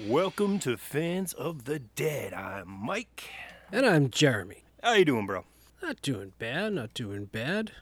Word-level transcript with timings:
Welcome 0.00 0.58
to 0.60 0.78
Fans 0.78 1.34
of 1.34 1.66
the 1.66 1.78
Dead. 1.78 2.32
I'm 2.32 2.66
Mike. 2.66 3.24
And 3.70 3.84
I'm 3.84 4.08
Jeremy. 4.08 4.64
How 4.82 4.94
you 4.94 5.04
doing, 5.04 5.26
bro? 5.26 5.44
Not 5.82 6.00
doing 6.00 6.32
bad, 6.38 6.72
not 6.72 6.94
doing 6.94 7.26
bad. 7.26 7.72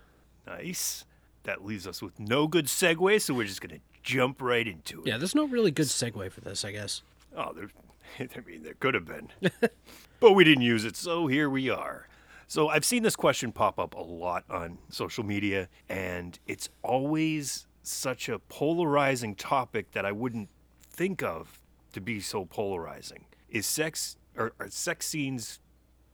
Nice. 0.44 1.04
That 1.44 1.64
leaves 1.64 1.86
us 1.86 2.02
with 2.02 2.18
no 2.18 2.48
good 2.48 2.66
segue, 2.66 3.20
so 3.22 3.32
we're 3.32 3.46
just 3.46 3.60
gonna 3.60 3.78
jump 4.02 4.42
right 4.42 4.66
into 4.66 5.02
it. 5.02 5.06
Yeah, 5.06 5.18
there's 5.18 5.36
no 5.36 5.46
really 5.46 5.70
good 5.70 5.86
segue 5.86 6.32
for 6.32 6.40
this, 6.40 6.64
I 6.64 6.72
guess. 6.72 7.02
Oh, 7.36 7.52
there. 7.52 7.70
I 8.18 8.40
mean, 8.40 8.64
there 8.64 8.74
could 8.74 8.94
have 8.94 9.06
been, 9.06 9.28
but 10.20 10.32
we 10.32 10.42
didn't 10.42 10.64
use 10.64 10.84
it, 10.84 10.96
so 10.96 11.28
here 11.28 11.48
we 11.48 11.70
are. 11.70 12.08
So 12.48 12.68
I've 12.68 12.84
seen 12.84 13.04
this 13.04 13.14
question 13.14 13.52
pop 13.52 13.78
up 13.78 13.94
a 13.94 14.02
lot 14.02 14.42
on 14.50 14.78
social 14.88 15.24
media, 15.24 15.68
and 15.88 16.40
it's 16.48 16.70
always 16.82 17.68
such 17.84 18.28
a 18.28 18.40
polarizing 18.40 19.36
topic 19.36 19.92
that 19.92 20.04
I 20.04 20.10
wouldn't 20.10 20.48
think 20.90 21.22
of 21.22 21.59
to 21.92 22.00
be 22.00 22.20
so 22.20 22.44
polarizing. 22.44 23.26
Is 23.48 23.66
sex 23.66 24.16
or 24.36 24.52
are 24.60 24.70
sex 24.70 25.06
scenes 25.06 25.58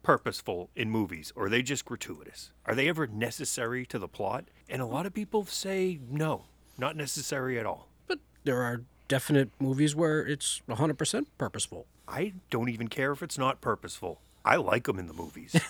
purposeful 0.02 0.70
in 0.76 0.90
movies, 0.90 1.32
or 1.34 1.46
are 1.46 1.50
they 1.50 1.62
just 1.62 1.84
gratuitous? 1.84 2.52
Are 2.64 2.74
they 2.74 2.88
ever 2.88 3.06
necessary 3.06 3.84
to 3.86 3.98
the 3.98 4.08
plot? 4.08 4.44
And 4.68 4.80
a 4.80 4.86
lot 4.86 5.04
of 5.04 5.12
people 5.12 5.44
say 5.44 5.98
no, 6.08 6.44
not 6.78 6.96
necessary 6.96 7.58
at 7.58 7.66
all. 7.66 7.88
But 8.06 8.20
there 8.44 8.62
are 8.62 8.82
definite 9.08 9.50
movies 9.58 9.94
where 9.96 10.24
it's 10.24 10.62
100% 10.68 11.26
purposeful. 11.38 11.86
I 12.08 12.34
don't 12.50 12.68
even 12.68 12.86
care 12.88 13.12
if 13.12 13.22
it's 13.22 13.36
not 13.36 13.60
purposeful. 13.60 14.20
I 14.44 14.56
like 14.56 14.84
them 14.84 14.98
in 15.00 15.08
the 15.08 15.12
movies. 15.12 15.60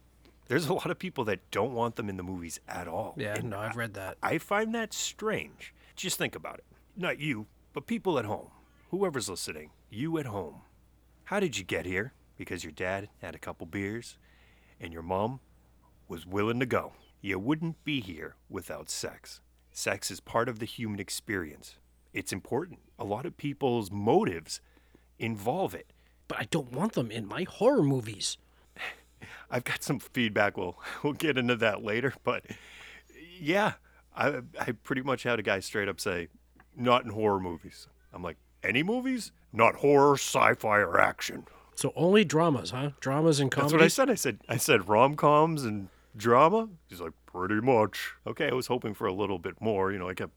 There's 0.48 0.66
a 0.66 0.72
lot 0.72 0.90
of 0.90 0.98
people 0.98 1.24
that 1.24 1.48
don't 1.50 1.74
want 1.74 1.96
them 1.96 2.08
in 2.08 2.16
the 2.16 2.22
movies 2.22 2.60
at 2.68 2.88
all. 2.88 3.14
Yeah, 3.16 3.34
And 3.34 3.50
no, 3.50 3.58
I've 3.58 3.76
read 3.76 3.94
that. 3.94 4.18
I 4.22 4.38
find 4.38 4.74
that 4.74 4.92
strange. 4.92 5.74
Just 5.96 6.18
think 6.18 6.34
about 6.34 6.58
it. 6.58 6.64
Not 6.96 7.18
you, 7.18 7.46
but 7.72 7.86
people 7.86 8.18
at 8.18 8.24
home. 8.24 8.50
Whoever's 8.90 9.28
listening, 9.28 9.70
you 9.88 10.18
at 10.18 10.26
home. 10.26 10.62
How 11.26 11.38
did 11.38 11.56
you 11.56 11.62
get 11.62 11.86
here? 11.86 12.12
Because 12.36 12.64
your 12.64 12.72
dad 12.72 13.08
had 13.22 13.36
a 13.36 13.38
couple 13.38 13.64
beers 13.64 14.18
and 14.80 14.92
your 14.92 15.02
mom 15.02 15.38
was 16.08 16.26
willing 16.26 16.58
to 16.58 16.66
go. 16.66 16.94
You 17.20 17.38
wouldn't 17.38 17.84
be 17.84 18.00
here 18.00 18.34
without 18.48 18.90
sex. 18.90 19.42
Sex 19.70 20.10
is 20.10 20.18
part 20.18 20.48
of 20.48 20.58
the 20.58 20.66
human 20.66 20.98
experience. 20.98 21.76
It's 22.12 22.32
important. 22.32 22.80
A 22.98 23.04
lot 23.04 23.26
of 23.26 23.36
people's 23.36 23.92
motives 23.92 24.60
involve 25.20 25.72
it. 25.72 25.92
But 26.26 26.40
I 26.40 26.48
don't 26.50 26.72
want 26.72 26.94
them 26.94 27.12
in 27.12 27.28
my 27.28 27.44
horror 27.44 27.84
movies. 27.84 28.38
I've 29.52 29.62
got 29.62 29.84
some 29.84 30.00
feedback. 30.00 30.56
We'll 30.56 30.76
we'll 31.04 31.12
get 31.12 31.38
into 31.38 31.54
that 31.54 31.84
later, 31.84 32.12
but 32.24 32.44
yeah, 33.38 33.74
I 34.16 34.40
I 34.58 34.72
pretty 34.72 35.02
much 35.02 35.22
had 35.22 35.38
a 35.38 35.44
guy 35.44 35.60
straight 35.60 35.88
up 35.88 36.00
say, 36.00 36.26
"Not 36.76 37.04
in 37.04 37.10
horror 37.10 37.38
movies." 37.38 37.86
I'm 38.12 38.24
like, 38.24 38.36
"Any 38.62 38.82
movies? 38.82 39.32
Not 39.52 39.76
horror, 39.76 40.14
sci-fi, 40.14 40.78
or 40.78 41.00
action." 41.00 41.46
So 41.74 41.92
only 41.96 42.24
dramas, 42.24 42.70
huh? 42.70 42.90
Dramas 43.00 43.40
and 43.40 43.50
comedy. 43.50 43.72
That's 43.72 43.72
what 43.72 43.82
I 43.82 43.88
said. 43.88 44.10
I 44.10 44.14
said 44.14 44.38
I 44.48 44.56
said 44.56 44.88
rom-coms 44.88 45.64
and 45.64 45.88
drama. 46.16 46.68
He's 46.88 47.00
like, 47.00 47.12
"Pretty 47.26 47.60
much." 47.60 48.12
Okay, 48.26 48.48
I 48.48 48.52
was 48.52 48.66
hoping 48.66 48.94
for 48.94 49.06
a 49.06 49.12
little 49.12 49.38
bit 49.38 49.60
more. 49.60 49.92
You 49.92 49.98
know, 49.98 50.08
I 50.08 50.14
kept 50.14 50.32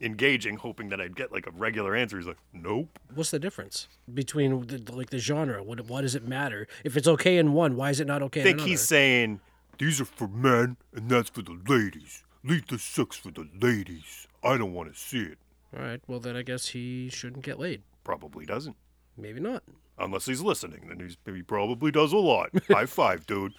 engaging, 0.00 0.56
hoping 0.56 0.88
that 0.90 1.00
I'd 1.00 1.16
get 1.16 1.32
like 1.32 1.46
a 1.46 1.50
regular 1.50 1.94
answer. 1.94 2.16
He's 2.16 2.26
like, 2.26 2.38
"Nope." 2.52 2.98
What's 3.14 3.30
the 3.30 3.38
difference 3.38 3.88
between 4.12 4.66
the, 4.66 4.92
like 4.92 5.10
the 5.10 5.18
genre? 5.18 5.62
What 5.62 5.80
why 5.86 6.02
does 6.02 6.14
it 6.14 6.26
matter? 6.26 6.66
If 6.84 6.96
it's 6.96 7.08
okay 7.08 7.36
in 7.36 7.52
one, 7.52 7.76
why 7.76 7.90
is 7.90 8.00
it 8.00 8.06
not 8.06 8.22
okay 8.22 8.40
I 8.40 8.48
in 8.48 8.56
think 8.56 8.68
he's 8.68 8.82
saying 8.82 9.40
these 9.78 10.00
are 10.00 10.04
for 10.04 10.28
men 10.28 10.76
and 10.94 11.10
that's 11.10 11.30
for 11.30 11.42
the 11.42 11.58
ladies. 11.68 12.24
Leave 12.44 12.66
the 12.68 12.78
sex 12.78 13.16
for 13.16 13.30
the 13.30 13.48
ladies. 13.60 14.26
I 14.42 14.56
don't 14.56 14.72
want 14.72 14.92
to 14.92 14.98
see 14.98 15.22
it. 15.22 15.38
All 15.76 15.82
right, 15.82 16.00
well 16.06 16.20
then 16.20 16.36
I 16.36 16.42
guess 16.42 16.68
he 16.68 17.08
shouldn't 17.08 17.44
get 17.44 17.58
laid. 17.58 17.82
Probably 18.04 18.46
doesn't. 18.46 18.76
Maybe 19.16 19.40
not. 19.40 19.62
Unless 19.98 20.26
he's 20.26 20.40
listening, 20.40 20.86
then 20.88 21.00
he's, 21.00 21.16
he 21.26 21.42
probably 21.42 21.90
does 21.90 22.12
a 22.12 22.18
lot. 22.18 22.50
High 22.68 22.86
five, 22.86 23.26
dude. 23.26 23.52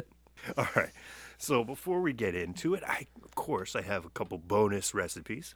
All 0.58 0.68
right. 0.74 0.90
So 1.38 1.64
before 1.64 2.00
we 2.00 2.12
get 2.12 2.34
into 2.34 2.74
it, 2.74 2.82
I 2.86 3.06
of 3.24 3.34
course 3.34 3.76
I 3.76 3.82
have 3.82 4.04
a 4.04 4.10
couple 4.10 4.38
bonus 4.38 4.94
recipes. 4.94 5.54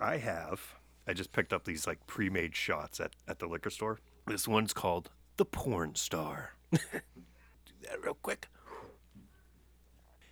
I 0.00 0.18
have 0.18 0.74
I 1.06 1.12
just 1.12 1.32
picked 1.32 1.52
up 1.52 1.64
these 1.64 1.86
like 1.86 2.06
pre-made 2.06 2.56
shots 2.56 3.00
at, 3.00 3.12
at 3.28 3.38
the 3.38 3.46
liquor 3.46 3.70
store. 3.70 4.00
This 4.26 4.48
one's 4.48 4.72
called 4.72 5.10
the 5.36 5.44
porn 5.44 5.94
star. 5.94 6.54
Do 6.72 6.78
that 7.82 8.02
real 8.02 8.18
quick. 8.20 8.48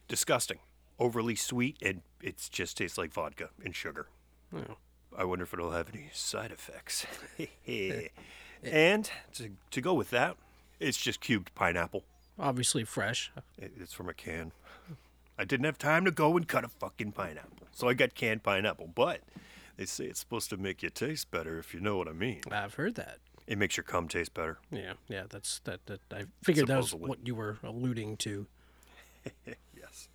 Disgusting. 0.09 0.59
Overly 0.99 1.37
sweet 1.37 1.77
and 1.83 2.03
it 2.23 2.49
just 2.50 2.77
tastes 2.77 2.99
like 2.99 3.12
vodka 3.12 3.50
and 3.65 3.75
sugar. 3.75 4.09
Oh. 4.54 4.76
I 5.16 5.25
wonder 5.25 5.44
if 5.44 5.53
it'll 5.53 5.70
have 5.72 5.88
any 5.92 6.09
side 6.12 6.50
effects. 6.50 7.06
and 8.65 9.10
to, 9.34 9.50
to 9.70 9.81
go 9.81 9.94
with 9.94 10.10
that, 10.10 10.37
it's 10.81 10.98
just 10.98 11.20
cubed 11.20 11.54
pineapple. 11.54 12.03
Obviously 12.38 12.84
fresh. 12.84 13.31
It- 13.59 13.72
It's 13.81 13.93
from 13.93 14.09
a 14.09 14.14
can. 14.14 14.53
I 15.38 15.44
didn't 15.44 15.64
have 15.66 15.78
time 15.78 16.04
to 16.04 16.10
go 16.10 16.37
and 16.37 16.47
cut 16.47 16.64
a 16.64 16.69
fucking 16.69 17.12
pineapple. 17.12 17.66
So 17.72 17.88
I 17.88 17.94
got 17.94 18.14
canned 18.14 18.43
pineapple. 18.44 18.88
But 18.94 19.20
they 19.76 19.84
say 19.84 20.04
it's 20.04 20.20
supposed 20.20 20.50
to 20.50 20.56
make 20.56 20.82
you 20.82 20.91
taste 20.91 21.31
better, 21.32 21.59
if 21.59 21.75
you 21.75 21.81
know 21.81 21.97
what 21.97 22.06
I 22.09 22.12
mean. 22.12 22.43
I've 22.50 22.75
heard 22.75 22.94
that. 22.97 23.19
It 23.47 23.59
makes 23.59 23.76
your 23.76 23.84
cum 23.84 24.09
taste 24.09 24.32
better. 24.32 24.59
Yeah, 24.70 24.94
yeah, 25.09 25.25
that's 25.28 25.59
that. 25.64 25.84
that 25.87 26.00
I 26.12 26.25
figured 26.43 26.66
that 26.69 26.76
was 26.78 26.91
Supposedly. 26.91 27.09
what 27.09 27.26
you 27.26 27.34
were 27.34 27.59
alluding 27.62 28.16
to. 28.19 28.47
Yes. 29.76 30.09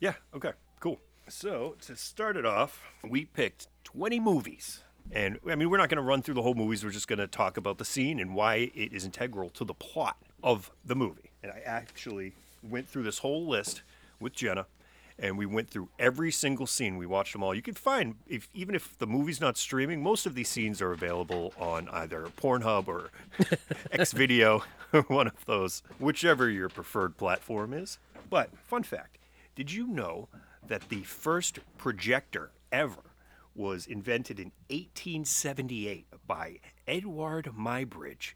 Yeah, 0.00 0.14
okay, 0.34 0.52
cool. 0.80 0.98
So 1.28 1.74
to 1.82 1.96
start 1.96 2.36
it 2.36 2.46
off, 2.46 2.82
we 3.02 3.24
picked 3.24 3.66
20 3.84 4.20
movies. 4.20 4.84
And 5.10 5.38
I 5.48 5.56
mean, 5.56 5.70
we're 5.70 5.78
not 5.78 5.88
going 5.88 5.96
to 5.96 6.02
run 6.02 6.22
through 6.22 6.34
the 6.34 6.42
whole 6.42 6.54
movies. 6.54 6.84
We're 6.84 6.90
just 6.90 7.08
going 7.08 7.18
to 7.18 7.26
talk 7.26 7.56
about 7.56 7.78
the 7.78 7.84
scene 7.84 8.20
and 8.20 8.34
why 8.34 8.70
it 8.74 8.92
is 8.92 9.04
integral 9.04 9.50
to 9.50 9.64
the 9.64 9.74
plot 9.74 10.16
of 10.42 10.70
the 10.84 10.94
movie. 10.94 11.30
And 11.42 11.50
I 11.50 11.62
actually 11.64 12.34
went 12.62 12.88
through 12.88 13.04
this 13.04 13.18
whole 13.18 13.46
list 13.46 13.82
with 14.20 14.34
Jenna, 14.34 14.66
and 15.18 15.36
we 15.36 15.46
went 15.46 15.68
through 15.68 15.88
every 15.98 16.30
single 16.30 16.66
scene. 16.66 16.96
We 16.96 17.06
watched 17.06 17.32
them 17.32 17.42
all. 17.42 17.54
You 17.54 17.62
can 17.62 17.74
find, 17.74 18.16
if 18.28 18.48
even 18.54 18.74
if 18.74 18.96
the 18.98 19.06
movie's 19.06 19.40
not 19.40 19.56
streaming, 19.56 20.02
most 20.02 20.26
of 20.26 20.34
these 20.34 20.48
scenes 20.48 20.80
are 20.80 20.92
available 20.92 21.54
on 21.58 21.88
either 21.88 22.28
Pornhub 22.36 22.88
or 22.88 23.10
Xvideo, 23.92 24.62
one 25.08 25.26
of 25.26 25.44
those, 25.44 25.82
whichever 25.98 26.48
your 26.48 26.68
preferred 26.68 27.16
platform 27.16 27.72
is. 27.72 27.98
But 28.30 28.50
fun 28.66 28.82
fact: 28.82 29.18
Did 29.54 29.72
you 29.72 29.86
know 29.86 30.28
that 30.68 30.88
the 30.88 31.02
first 31.02 31.58
projector 31.78 32.50
ever 32.72 33.12
was 33.54 33.86
invented 33.86 34.38
in 34.38 34.52
1878 34.68 36.06
by 36.26 36.58
Eadweard 36.86 37.54
Muybridge? 37.56 38.34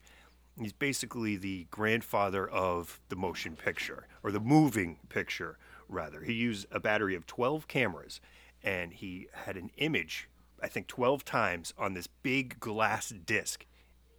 He's 0.59 0.73
basically 0.73 1.37
the 1.37 1.67
grandfather 1.71 2.49
of 2.49 3.01
the 3.09 3.17
motion 3.17 3.57
picture, 3.57 4.07
or 4.23 4.31
the 4.31 4.41
moving 4.41 4.99
picture, 5.09 5.59
rather. 5.89 6.23
He 6.23 6.33
used 6.33 6.67
a 6.71 6.81
battery 6.81 7.15
of 7.15 7.27
12 7.27 7.69
cameras, 7.69 8.21
and 8.63 8.93
he 8.93 9.29
had 9.33 9.57
an 9.57 9.71
image, 9.77 10.29
I 10.63 10.69
think, 10.69 10.87
12 10.87 11.25
times 11.25 11.73
on 11.79 11.95
this 11.95 12.07
big 12.07 12.61
glass 12.61 13.11
disc, 13.11 13.65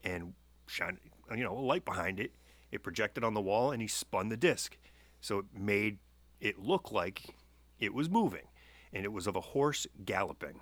and 0.04 0.34
shine, 0.68 1.00
you 1.36 1.44
know, 1.44 1.58
a 1.58 1.60
light 1.60 1.86
behind 1.86 2.20
it. 2.20 2.32
It 2.72 2.84
projected 2.84 3.24
on 3.24 3.34
the 3.34 3.42
wall, 3.42 3.72
and 3.72 3.82
he 3.82 3.88
spun 3.88 4.30
the 4.30 4.38
disc, 4.38 4.78
so 5.20 5.40
it 5.40 5.46
made 5.54 6.00
it 6.40 6.58
look 6.58 6.92
like 6.92 7.36
it 7.82 7.94
was 7.94 8.10
moving, 8.10 8.48
and 8.94 9.04
it 9.04 9.12
was 9.12 9.28
of 9.28 9.36
a 9.36 9.42
horse 9.42 9.88
galloping. 10.06 10.62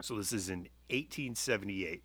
So 0.00 0.16
this 0.16 0.32
is 0.32 0.48
in 0.48 0.68
1878 0.90 2.02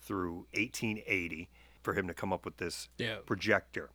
through 0.00 0.46
1880 0.54 1.48
for 1.82 1.94
him 1.94 2.08
to 2.08 2.14
come 2.14 2.32
up 2.32 2.44
with 2.44 2.56
this 2.56 2.88
Yeah. 2.98 3.18
projector. 3.26 3.90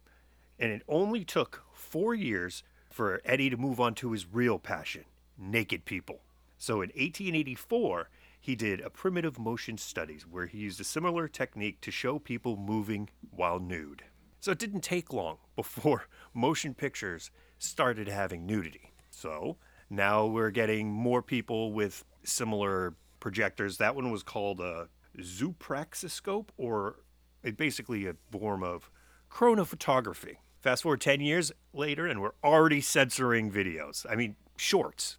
And 0.60 0.72
it 0.72 0.84
only 0.88 1.26
took 1.26 1.64
four 1.74 2.14
years 2.14 2.64
for 2.90 3.22
Eddie 3.26 3.50
to 3.50 3.58
move 3.58 3.80
on 3.80 3.96
to 3.96 4.12
his 4.12 4.28
real 4.28 4.60
passion, 4.60 5.06
naked 5.38 5.84
people. 5.86 6.22
So 6.58 6.82
in 6.82 6.92
1884, 6.96 8.10
he 8.40 8.56
did 8.56 8.82
a 8.82 8.90
primitive 8.90 9.40
motion 9.40 9.78
studies 9.78 10.28
where 10.28 10.46
he 10.46 10.60
used 10.60 10.80
a 10.80 10.84
similar 10.84 11.28
technique 11.28 11.82
to 11.82 11.92
show 11.92 12.20
people 12.20 12.56
moving 12.56 13.10
while 13.32 13.60
nude. 13.60 14.04
So 14.42 14.52
it 14.52 14.60
didn't 14.60 14.82
take 14.82 15.12
long 15.14 15.38
before 15.56 16.08
motion 16.34 16.74
pictures 16.74 17.32
started 17.58 18.08
having 18.08 18.46
nudity. 18.46 18.92
So 19.10 19.58
now 19.96 20.26
we're 20.26 20.50
getting 20.52 20.92
more 20.92 21.22
people 21.22 21.72
with 21.72 22.04
similar 22.24 22.96
projectors. 23.20 23.78
That 23.78 23.96
one 23.96 24.12
was 24.12 24.24
called 24.24 24.60
a 24.60 24.90
zoopraxiscope, 25.20 26.50
or 26.58 27.00
it 27.44 27.58
basically 27.58 28.08
a 28.08 28.16
form 28.32 28.64
of 28.64 28.90
chronophotography. 29.30 30.38
Fast 30.62 30.84
forward 30.84 31.02
10 31.02 31.20
years 31.22 31.52
later, 31.74 32.08
and 32.08 32.22
we're 32.22 32.32
already 32.44 32.82
censoring 32.82 33.52
videos. 33.52 34.06
I 34.10 34.16
mean, 34.16 34.36
shorts. 34.58 35.18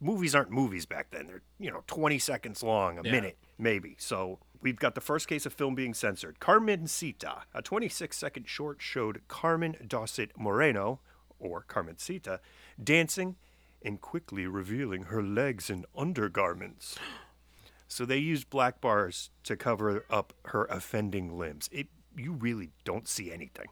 Movies 0.00 0.34
aren't 0.34 0.50
movies 0.50 0.86
back 0.86 1.10
then. 1.10 1.26
They're, 1.26 1.42
you 1.58 1.70
know, 1.70 1.82
20 1.86 2.18
seconds 2.18 2.62
long, 2.62 2.98
a 2.98 3.02
Yeah. 3.02 3.12
minute, 3.12 3.38
maybe. 3.58 3.96
So 3.98 4.38
we've 4.60 4.78
got 4.78 4.94
the 4.94 5.00
first 5.00 5.28
case 5.28 5.44
of 5.44 5.52
film 5.52 5.74
being 5.74 5.92
censored. 5.92 6.40
Carmencita, 6.40 7.42
a 7.52 7.60
26 7.62 8.16
second 8.16 8.48
short, 8.48 8.80
showed 8.80 9.22
Carmen 9.28 9.74
Dauset 9.86 10.30
Moreno, 10.36 11.00
or 11.38 11.62
Carmen 11.62 11.94
Carmencita, 11.96 12.40
dancing 12.82 13.36
and 13.82 14.00
quickly 14.00 14.46
revealing 14.46 15.04
her 15.04 15.22
legs 15.22 15.70
and 15.70 15.86
undergarments. 15.96 16.98
So 17.86 18.04
they 18.04 18.18
used 18.18 18.50
black 18.50 18.80
bars 18.80 19.30
to 19.44 19.56
cover 19.56 20.04
up 20.10 20.34
her 20.46 20.64
offending 20.66 21.38
limbs. 21.38 21.68
It 21.72 21.88
you 22.16 22.32
really 22.32 22.70
don't 22.84 23.08
see 23.08 23.32
anything. 23.32 23.66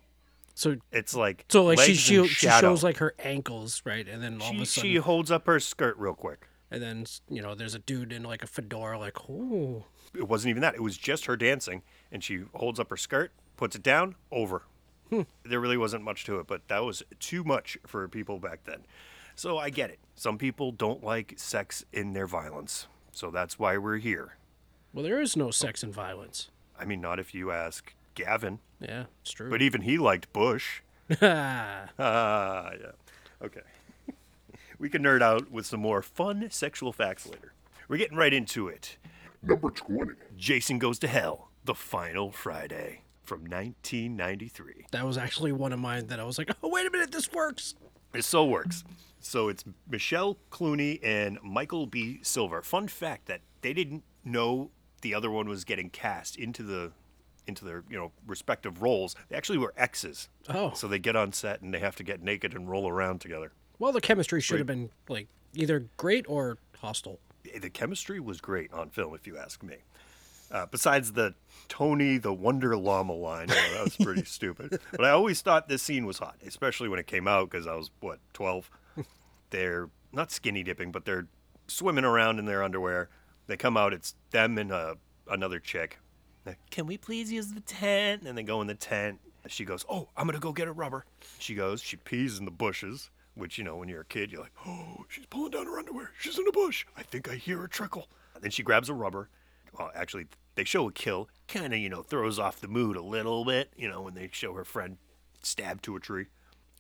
So 0.55 0.77
It's 0.91 1.15
like 1.15 1.45
so 1.49 1.65
like 1.65 1.79
she 1.79 1.95
she, 1.95 2.27
she 2.29 2.49
shows 2.49 2.83
like 2.83 2.97
her 2.99 3.15
ankles, 3.19 3.83
right? 3.85 4.09
And 4.09 4.23
then 4.23 4.41
all 4.41 4.55
of 4.55 4.61
a 4.61 4.67
sudden 4.67 4.91
she 4.91 4.97
holds 4.97 5.31
up 5.31 5.47
her 5.47 5.61
skirt 5.61 5.97
real 5.99 6.15
quick. 6.15 6.49
and 6.71 6.83
then 6.83 7.05
you 7.29 7.43
know 7.43 7.55
there's 7.55 7.75
a 7.75 7.79
dude 7.81 8.13
in 8.13 8.23
like 8.23 8.43
a 8.43 8.47
fedora 8.47 8.99
like, 8.99 9.29
"Oh." 9.29 9.85
It 10.15 10.29
wasn't 10.29 10.51
even 10.51 10.63
that. 10.63 10.75
It 10.75 10.83
was 10.83 10.97
just 10.97 11.27
her 11.27 11.37
dancing, 11.37 11.83
and 12.11 12.25
she 12.25 12.45
holds 12.55 12.81
up 12.81 12.89
her 12.89 12.97
skirt, 12.97 13.33
puts 13.59 13.77
it 13.77 13.83
down, 13.83 14.15
over. 14.33 14.63
Hmm. 15.11 15.23
There 15.45 15.61
really 15.61 15.77
wasn't 15.77 16.05
much 16.05 16.25
to 16.25 16.39
it, 16.39 16.47
but 16.47 16.67
that 16.69 16.85
was 16.85 17.03
too 17.21 17.45
much 17.45 17.77
for 17.87 18.09
people 18.09 18.39
back 18.39 18.65
then. 18.65 18.87
So 19.37 19.59
I 19.59 19.71
get 19.71 19.91
it. 19.91 19.99
Some 20.15 20.39
people 20.39 20.73
don't 20.73 21.05
like 21.05 21.35
sex 21.37 21.85
in 21.93 22.15
their 22.15 22.27
violence, 22.27 22.87
so 23.13 23.31
that's 23.31 23.59
why 23.59 23.77
we're 23.77 23.99
here. 23.99 24.37
Well, 24.95 25.05
there 25.05 25.21
is 25.21 25.37
no 25.37 25.51
sex 25.51 25.83
and 25.83 25.93
violence. 25.93 26.49
I 26.79 26.87
mean, 26.87 27.01
not 27.03 27.19
if 27.21 27.35
you 27.35 27.51
ask 27.51 27.95
Gavin, 28.15 28.61
Yeah, 28.81 29.05
it's 29.21 29.33
true. 29.33 29.51
but 29.51 29.61
even 29.61 29.83
he 29.83 29.99
liked 29.99 30.33
Bush. 30.33 30.81
Ah, 31.21 31.85
Ah, 31.99 32.71
yeah. 32.81 32.93
Okay. 33.43 33.61
we 34.79 34.89
can 34.89 35.03
nerd 35.03 35.21
out 35.23 35.51
with 35.51 35.67
some 35.67 35.81
more 35.81 36.01
fun 36.03 36.49
sexual 36.51 36.93
facts 36.93 37.27
later. 37.27 37.53
We're 37.89 37.99
getting 37.99 38.17
right 38.17 38.33
into 38.33 38.69
it. 38.69 38.97
Number 39.43 39.71
20. 39.71 40.13
Jason 40.37 40.79
Goes 40.79 40.99
to 41.01 41.09
Hell, 41.09 41.51
The 41.67 41.75
Final 41.75 42.33
Friday 42.33 43.03
from 43.23 43.41
1993. 43.43 44.87
that 44.93 45.05
was 45.05 45.19
actually 45.19 45.53
one 45.53 45.73
of 45.75 45.79
mine 45.79 46.07
that 46.07 46.19
I 46.21 46.25
was 46.25 46.39
like, 46.39 46.51
"Oh, 46.63 46.69
wait 46.71 46.87
a 46.87 46.91
minute, 46.91 47.13
this 47.13 47.31
works." 47.33 47.75
It 48.15 48.25
so 48.25 48.45
works. 48.47 48.83
So 49.27 49.49
it's 49.49 49.65
Michelle 49.89 50.39
Clooney 50.51 51.01
and 51.03 51.39
Michael 51.43 51.87
B. 51.87 52.21
Silver. 52.23 52.63
Fun 52.63 52.87
fact 52.89 53.27
that 53.27 53.41
they 53.61 53.73
didn't 53.73 54.05
know 54.25 54.71
the 55.03 55.15
other 55.15 55.31
one 55.31 55.49
was 55.49 55.65
getting 55.65 55.91
cast 55.91 56.37
into 56.37 56.63
the 56.63 56.93
into 57.47 57.65
their 57.65 57.85
you 57.91 57.97
know 57.97 58.13
respective 58.27 58.83
roles. 58.83 59.17
They 59.29 59.37
actually 59.37 59.59
were 59.59 59.75
exes. 59.77 60.29
Oh. 60.49 60.73
So 60.75 60.87
they 60.89 60.99
get 60.99 61.17
on 61.17 61.33
set 61.33 61.61
and 61.61 61.75
they 61.75 61.81
have 61.81 61.97
to 61.97 62.05
get 62.05 62.23
naked 62.23 62.55
and 62.55 62.71
roll 62.71 62.89
around 62.89 63.21
together. 63.21 63.53
Well, 63.79 63.93
the 63.93 64.01
chemistry 64.01 64.41
should 64.41 64.59
have 64.59 64.67
been 64.67 64.91
like 65.09 65.29
either 65.55 65.87
great 65.97 66.25
or 66.29 66.59
hostile. 66.79 67.19
the 67.61 67.71
chemistry 67.71 68.21
was 68.21 68.41
great 68.41 68.73
on 68.73 68.91
film, 68.91 69.15
if 69.15 69.27
you 69.27 69.37
ask 69.37 69.63
me. 69.63 69.77
Uh, 70.51 70.67
besides 70.67 71.13
the 71.13 71.35
Tony 71.69 72.19
the 72.19 72.33
Wonder 72.33 72.77
Llama 72.77 73.13
line, 73.13 73.49
that 73.49 73.83
was 73.83 73.97
pretty 73.97 74.25
stupid. 74.25 74.79
But 74.93 75.05
I 75.05 75.11
always 75.11 75.43
thought 75.43 75.69
this 75.69 75.83
scene 75.83 76.07
was 76.07 76.19
hot, 76.19 76.37
especially 76.47 76.89
when 76.89 77.01
it 77.01 77.09
came 77.09 77.27
out 77.27 77.51
because 77.51 77.67
I 77.67 77.75
was 77.75 77.91
what 77.99 78.21
twelve. 78.33 78.71
They're 79.51 79.91
not 80.13 80.31
skinny 80.31 80.63
dipping, 80.63 80.93
but 80.93 81.05
they're 81.05 81.29
swimming 81.67 82.05
around 82.05 82.39
in 82.39 82.47
their 82.47 82.63
underwear. 82.63 83.09
They 83.47 83.57
come 83.57 83.77
out, 83.77 83.93
it's 83.93 84.15
them 84.31 84.59
and 84.59 84.73
uh, 84.73 84.97
another 85.29 85.61
chick. 85.61 85.99
Can 86.71 86.87
we 86.87 86.97
please 86.97 87.33
use 87.33 87.49
the 87.49 87.61
tent? 87.61 88.23
And 88.23 88.39
they 88.39 88.43
go 88.43 88.61
in 88.61 88.67
the 88.67 88.75
tent. 88.75 89.21
She 89.49 89.65
goes, 89.65 89.85
"Oh, 89.89 90.09
I'm 90.17 90.27
gonna 90.27 90.39
go 90.39 90.53
get 90.53 90.69
a 90.69 90.73
rubber." 90.73 91.05
She 91.39 91.55
goes, 91.55 91.81
she 91.81 91.97
pees 91.97 92.39
in 92.39 92.45
the 92.45 92.51
bushes, 92.51 93.11
which 93.35 93.59
you 93.59 93.65
know, 93.65 93.77
when 93.77 93.89
you're 93.89 94.01
a 94.01 94.05
kid, 94.05 94.33
you're 94.33 94.43
like, 94.43 94.53
"Oh, 94.67 95.05
she's 95.09 95.27
pulling 95.27 95.53
down 95.53 95.67
her 95.67 95.79
underwear. 95.79 96.11
She's 96.19 96.39
in 96.39 96.47
a 96.49 96.53
bush. 96.53 96.85
I 96.97 97.03
think 97.03 97.29
I 97.29 97.37
hear 97.37 97.59
her 97.59 97.69
trickle." 97.69 98.09
Then 98.41 98.51
she 98.51 98.63
grabs 98.63 98.89
a 98.89 98.95
rubber. 98.95 99.29
Well, 99.79 99.91
actually, 99.95 100.27
they 100.57 100.65
show 100.65 100.89
a 100.89 100.93
kill. 100.93 101.29
Kind 101.49 101.73
of, 101.73 101.79
you 101.79 101.89
know, 101.89 102.03
throws 102.03 102.39
off 102.39 102.61
the 102.61 102.69
mood 102.69 102.97
a 102.97 103.03
little 103.03 103.45
bit. 103.45 103.73
You 103.77 103.89
know, 103.89 104.03
when 104.03 104.15
they 104.15 104.29
show 104.33 104.55
her 104.55 104.65
friend 104.65 104.99
stabbed 105.43 105.85
to 105.85 105.97
a 105.97 106.01
tree, 106.01 106.27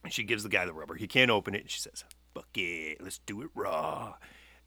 and 0.02 0.12
she 0.12 0.24
gives 0.24 0.42
the 0.42 0.48
guy 0.48 0.64
the 0.64 0.72
rubber. 0.72 0.96
He 0.96 1.06
can't 1.06 1.30
open 1.30 1.54
it. 1.54 1.62
And 1.62 1.70
she 1.70 1.80
says, 1.80 2.04
"Fuck 2.36 2.56
it, 2.56 3.02
let's 3.02 3.18
do 3.18 3.42
it 3.42 3.48
raw." 3.54 4.14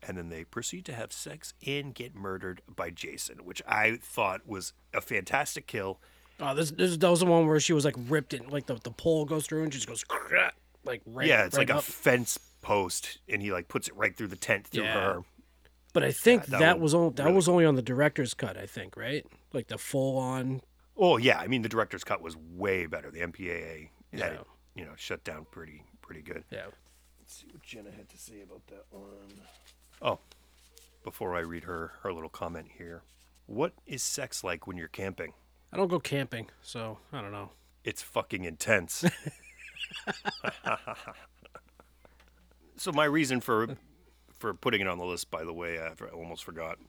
And 0.01 0.18
then 0.18 0.30
they 0.30 0.44
proceed 0.45 0.86
to 0.86 0.94
have 0.94 1.12
sex 1.12 1.54
and 1.68 1.94
get 1.94 2.16
murdered 2.16 2.62
by 2.74 2.89
Jason, 2.89 3.44
which 3.45 3.62
I 3.68 3.98
thought 4.01 4.48
was 4.48 4.74
a 4.94 5.01
fantastic 5.01 5.68
kill. 5.68 6.00
Oh, 6.39 6.56
this, 6.56 6.71
this 6.71 6.95
that 6.98 7.10
was 7.10 7.19
the 7.19 7.25
one 7.25 7.48
where 7.48 7.60
she 7.60 7.74
was 7.74 7.83
like 7.83 7.95
ripped 8.07 8.33
in, 8.33 8.48
like 8.48 8.66
the, 8.66 8.75
the 8.75 8.92
pole 8.92 9.25
goes 9.25 9.45
through 9.45 9.63
and 9.63 9.74
she 9.74 9.80
just 9.80 9.88
goes 9.89 10.06
like 10.86 11.01
right. 11.06 11.27
yeah, 11.27 11.45
it's 11.45 11.57
right 11.57 11.68
like 11.69 11.77
a 11.77 11.81
fence 11.81 12.39
post, 12.62 13.19
and 13.27 13.42
he 13.42 13.51
like 13.51 13.68
puts 13.68 13.88
it 13.89 13.95
right 13.95 14.15
through 14.15 14.27
the 14.27 14.36
tent 14.38 14.68
through 14.68 14.83
Yeah. 14.83 14.94
her. 14.94 15.22
But 15.92 16.04
I 16.04 16.12
think 16.12 16.45
that 16.45 16.60
that, 16.60 16.80
was 16.80 16.94
only 16.94 17.13
that 17.15 17.24
really 17.24 17.36
was 17.36 17.50
only 17.50 17.65
on 17.65 17.75
the 17.75 17.81
director's 17.81 18.33
cut. 18.33 18.57
I 18.57 18.68
think 18.68 18.95
right, 18.95 19.25
like 19.54 19.68
the 19.68 19.77
full 19.77 20.18
on. 20.18 20.62
Oh 20.95 21.18
yeah, 21.18 21.39
I 21.39 21.48
mean 21.48 21.62
the 21.62 21.69
director's 21.69 22.04
cut 22.06 22.22
was 22.22 22.38
way 22.38 22.86
better. 22.86 23.12
The 23.12 23.19
MPAA 23.19 23.89
had 24.13 24.19
Yeah. 24.19 24.27
it, 24.27 24.48
you 24.75 24.86
know, 24.86 24.94
shut 24.95 25.24
down 25.25 25.45
pretty 25.51 25.83
pretty 26.01 26.22
good. 26.22 26.44
Yeah. 26.51 26.68
Let's 27.29 27.41
see 27.41 27.47
what 27.51 27.61
Jenna 27.61 27.91
had 27.91 28.09
to 28.09 28.17
say 28.17 28.41
about 28.41 28.65
that 28.69 28.85
one. 28.89 29.39
Oh, 30.01 30.17
before 31.03 31.35
I 31.35 31.41
read 31.41 31.65
her 31.65 31.91
her 32.01 32.11
little 32.11 32.27
comment 32.27 32.69
here, 32.79 33.03
what 33.45 33.73
is 33.85 34.01
sex 34.01 34.43
like 34.43 34.65
when 34.65 34.77
you're 34.77 34.87
camping? 34.87 35.33
I 35.71 35.77
don't 35.77 35.89
go 35.89 35.99
camping, 35.99 36.49
so 36.63 36.97
I 37.13 37.21
don't 37.21 37.31
know. 37.31 37.51
It's 37.83 38.01
fucking 38.01 38.45
intense. 38.45 39.05
so 42.77 42.91
my 42.93 43.05
reason 43.05 43.41
for 43.41 43.77
for 44.39 44.55
putting 44.55 44.81
it 44.81 44.87
on 44.87 44.97
the 44.97 45.05
list, 45.05 45.29
by 45.29 45.43
the 45.43 45.53
way, 45.53 45.77
I 45.77 45.91
almost 46.11 46.43
forgot, 46.43 46.79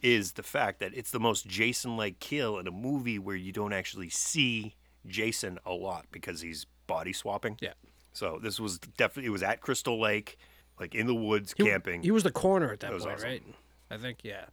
is 0.00 0.32
the 0.32 0.42
fact 0.42 0.78
that 0.78 0.94
it's 0.94 1.10
the 1.10 1.20
most 1.20 1.46
Jason-like 1.46 2.20
kill 2.20 2.58
in 2.58 2.66
a 2.66 2.72
movie 2.72 3.18
where 3.18 3.36
you 3.36 3.52
don't 3.52 3.74
actually 3.74 4.08
see 4.08 4.76
Jason 5.06 5.58
a 5.66 5.74
lot 5.74 6.06
because 6.10 6.40
he's 6.40 6.64
body 6.86 7.12
swapping. 7.12 7.58
Yeah. 7.60 7.74
So 8.14 8.38
this 8.42 8.58
was 8.58 8.78
definitely 8.78 9.26
it 9.26 9.32
was 9.32 9.42
at 9.42 9.60
Crystal 9.60 10.00
Lake, 10.00 10.38
like 10.80 10.94
in 10.94 11.06
the 11.06 11.14
woods 11.14 11.54
He, 11.56 11.64
camping. 11.64 12.02
He 12.02 12.10
was 12.10 12.22
the 12.22 12.30
corner 12.32 12.72
at 12.72 12.80
that, 12.80 12.92
That 12.92 13.00
point, 13.00 13.14
awesome. 13.16 13.28
right? 13.28 13.42
I 13.90 13.96
think 13.98 14.20
yeah. 14.22 14.46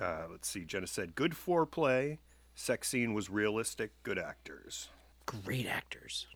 Uh, 0.00 0.26
let's 0.30 0.48
see. 0.48 0.64
Jenna 0.64 0.86
said, 0.86 1.14
"Good 1.14 1.32
foreplay. 1.32 2.18
Sex 2.54 2.88
scene 2.88 3.14
was 3.14 3.28
realistic. 3.30 3.90
Good 4.02 4.18
actors." 4.18 4.88
Great 5.24 5.66
actors. 5.66 6.26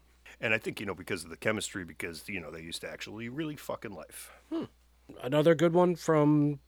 And 0.41 0.55
I 0.55 0.59
think 0.59 0.81
you 0.81 0.87
know 0.87 0.95
because 0.95 1.23
of 1.25 1.31
the 1.31 1.37
chemistry, 1.37 1.85
because 1.85 2.29
you 2.29 2.41
know 2.41 2.51
they 2.51 2.63
used 2.63 2.81
to 2.81 2.91
actually 2.91 3.29
really 3.29 3.57
fucking 3.57 3.93
life. 3.93 4.33
Another 5.23 5.55
good 5.55 5.75
one 5.75 5.97
from 5.97 6.61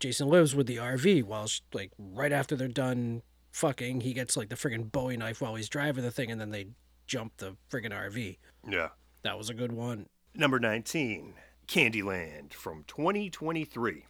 Jason 0.00 0.28
Lives 0.28 0.54
with 0.54 0.66
the 0.66 0.76
RV. 0.78 1.22
While 1.22 1.46
sh- 1.46 1.60
like 1.72 1.92
right 1.98 2.32
after 2.32 2.56
they're 2.56 2.66
done 2.68 3.22
fucking, 3.52 4.00
he 4.00 4.12
gets 4.12 4.36
like 4.36 4.48
the 4.48 4.56
friggin' 4.56 4.90
Bowie 4.90 5.16
knife 5.16 5.40
while 5.40 5.54
he's 5.54 5.68
driving 5.68 6.02
the 6.02 6.10
thing, 6.10 6.30
and 6.30 6.40
then 6.40 6.50
they 6.50 6.66
jump 7.06 7.36
the 7.36 7.56
friggin' 7.70 7.92
RV. 7.92 8.38
Yeah. 8.68 8.88
That 9.22 9.36
was 9.36 9.50
a 9.50 9.54
good 9.54 9.72
one. 9.72 10.06
Number 10.34 10.58
19, 10.58 11.34
Candyland 11.66 12.54
from 12.54 12.84
2023. 12.86 14.06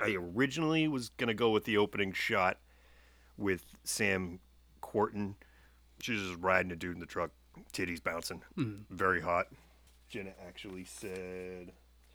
I 0.00 0.16
originally 0.16 0.88
was 0.88 1.08
going 1.10 1.28
to 1.28 1.34
go 1.34 1.50
with 1.50 1.64
the 1.64 1.78
opening 1.78 2.12
shot 2.12 2.58
with 3.36 3.64
Sam 3.84 4.40
Quartin. 4.80 5.36
She's 6.00 6.20
just 6.20 6.40
riding 6.40 6.72
a 6.72 6.76
dude 6.76 6.94
in 6.94 7.00
the 7.00 7.06
truck, 7.06 7.30
titties 7.72 8.02
bouncing. 8.02 8.42
Mm-hmm. 8.58 8.94
Very 8.94 9.20
hot. 9.20 9.46
Jenna 10.08 10.32
actually 10.46 10.84
said, 10.84 11.72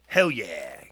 Hell 0.08 0.30
yeah, 0.30 0.84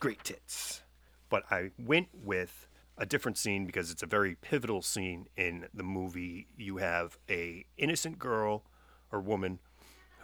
great 0.00 0.24
tits. 0.24 0.82
But 1.28 1.44
I 1.50 1.72
went 1.78 2.08
with 2.12 2.66
a 2.96 3.04
different 3.04 3.36
scene 3.36 3.66
because 3.66 3.90
it's 3.90 4.02
a 4.02 4.06
very 4.06 4.36
pivotal 4.36 4.80
scene 4.80 5.28
in 5.36 5.66
the 5.74 5.82
movie. 5.82 6.46
You 6.56 6.78
have 6.78 7.18
a 7.28 7.66
innocent 7.76 8.18
girl 8.18 8.64
or 9.12 9.20
woman 9.20 9.58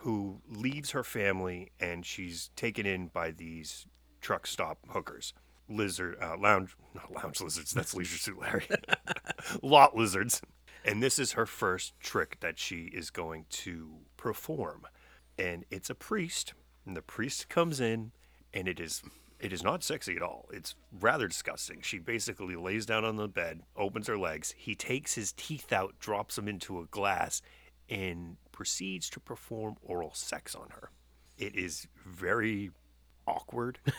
who 0.03 0.41
leaves 0.49 0.91
her 0.91 1.05
family 1.05 1.71
and 1.79 2.05
she's 2.05 2.51
taken 2.57 2.87
in 2.87 3.07
by 3.07 3.31
these 3.31 3.87
truck 4.21 4.49
stop 4.49 4.79
hookers, 4.89 5.33
lizard, 5.69 6.17
uh, 6.21 6.37
lounge, 6.37 6.77
not 6.93 7.13
lounge 7.13 7.41
lizards. 7.41 7.71
That's 7.71 7.95
Leisure 7.95 8.19
Suit 8.19 8.41
Larry. 8.41 8.67
Lot 9.63 9.97
lizards. 9.97 10.43
And 10.85 11.01
this 11.01 11.21
is 11.21 11.33
her 11.33 11.47
first 11.47 11.99
trick 12.01 12.41
that 12.41 12.59
she 12.59 12.91
is 12.93 13.11
going 13.11 13.45
to 13.51 13.99
perform, 14.17 14.83
and 15.39 15.65
it's 15.71 15.91
a 15.91 15.95
priest. 15.95 16.55
And 16.85 16.97
the 16.97 17.03
priest 17.03 17.49
comes 17.49 17.81
in, 17.81 18.11
and 18.53 18.67
it 18.67 18.81
is 18.81 19.03
it 19.39 19.53
is 19.53 19.63
not 19.63 19.85
sexy 19.85 20.17
at 20.17 20.23
all. 20.23 20.49
It's 20.53 20.75
rather 21.01 21.29
disgusting. 21.29 21.81
She 21.83 22.01
basically 22.01 22.57
lays 22.57 22.87
down 22.87 23.05
on 23.05 23.17
the 23.17 23.29
bed, 23.29 23.61
opens 23.77 24.09
her 24.09 24.19
legs. 24.19 24.53
He 24.57 24.75
takes 24.75 25.15
his 25.15 25.33
teeth 25.33 25.73
out, 25.73 26.01
drops 26.01 26.35
them 26.35 26.49
into 26.49 26.81
a 26.81 26.87
glass, 26.87 27.41
and 27.89 28.37
proceeds 28.53 29.11
to 29.11 29.21
perform 29.21 29.77
oral 29.83 30.13
sex 30.15 30.55
on 30.55 30.69
her. 30.71 30.91
It 31.39 31.57
is 31.57 31.89
very 32.07 32.71
awkward. 33.27 33.79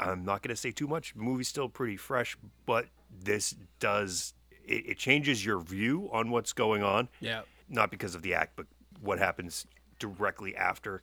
I'm 0.00 0.24
not 0.24 0.42
going 0.42 0.54
to 0.54 0.60
say 0.60 0.70
too 0.70 0.86
much. 0.86 1.14
The 1.14 1.22
movie's 1.22 1.48
still 1.48 1.68
pretty 1.68 1.96
fresh, 1.96 2.36
but 2.64 2.86
this 3.22 3.54
does 3.80 4.34
it, 4.64 4.90
it 4.90 4.98
changes 4.98 5.44
your 5.44 5.60
view 5.60 6.08
on 6.12 6.30
what's 6.30 6.52
going 6.52 6.82
on. 6.82 7.08
Yeah. 7.20 7.42
Not 7.68 7.90
because 7.90 8.14
of 8.14 8.22
the 8.22 8.34
act, 8.34 8.52
but 8.56 8.66
what 9.00 9.18
happens 9.18 9.66
directly 9.98 10.56
after. 10.56 11.02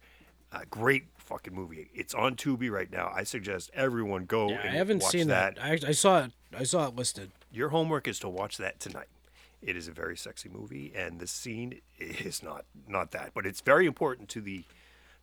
Uh, 0.52 0.62
great 0.70 1.06
fucking 1.18 1.54
movie. 1.54 1.90
It's 1.94 2.14
on 2.14 2.36
Tubi 2.36 2.72
right 2.72 2.90
now. 2.90 3.12
I 3.14 3.24
suggest 3.24 3.70
everyone 3.74 4.26
go 4.26 4.50
Yeah, 4.50 4.62
I 4.64 4.68
haven't 4.68 5.04
watch 5.04 5.12
seen 5.12 5.28
that. 5.28 5.58
I, 5.62 5.78
I 5.86 5.92
saw 5.92 6.24
it. 6.24 6.32
I 6.58 6.64
saw 6.64 6.88
it 6.88 6.96
listed. 6.96 7.32
Your 7.52 7.70
homework 7.70 8.08
is 8.08 8.20
to 8.20 8.30
watch 8.30 8.58
that 8.58 8.80
tonight. 8.80 9.08
It 9.62 9.76
is 9.76 9.88
a 9.88 9.92
very 9.92 10.16
sexy 10.16 10.50
movie, 10.50 10.94
and 10.96 11.20
the 11.20 11.28
scene 11.28 11.82
is 11.98 12.44
not 12.44 12.66
not 12.88 13.12
that, 13.12 13.32
but 13.34 13.46
it's 13.46 13.62
very 13.62 13.86
important 13.86 14.30
to 14.30 14.42
the 14.42 14.64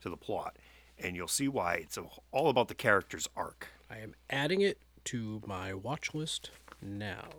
to 0.01 0.09
the 0.09 0.17
plot, 0.17 0.57
and 0.99 1.15
you'll 1.15 1.27
see 1.27 1.47
why. 1.47 1.75
It's 1.75 1.97
all 2.31 2.49
about 2.49 2.67
the 2.67 2.75
character's 2.75 3.27
arc. 3.35 3.67
I 3.89 3.99
am 3.99 4.13
adding 4.29 4.61
it 4.61 4.79
to 5.05 5.41
my 5.45 5.73
watch 5.73 6.13
list 6.13 6.51
now. 6.81 7.29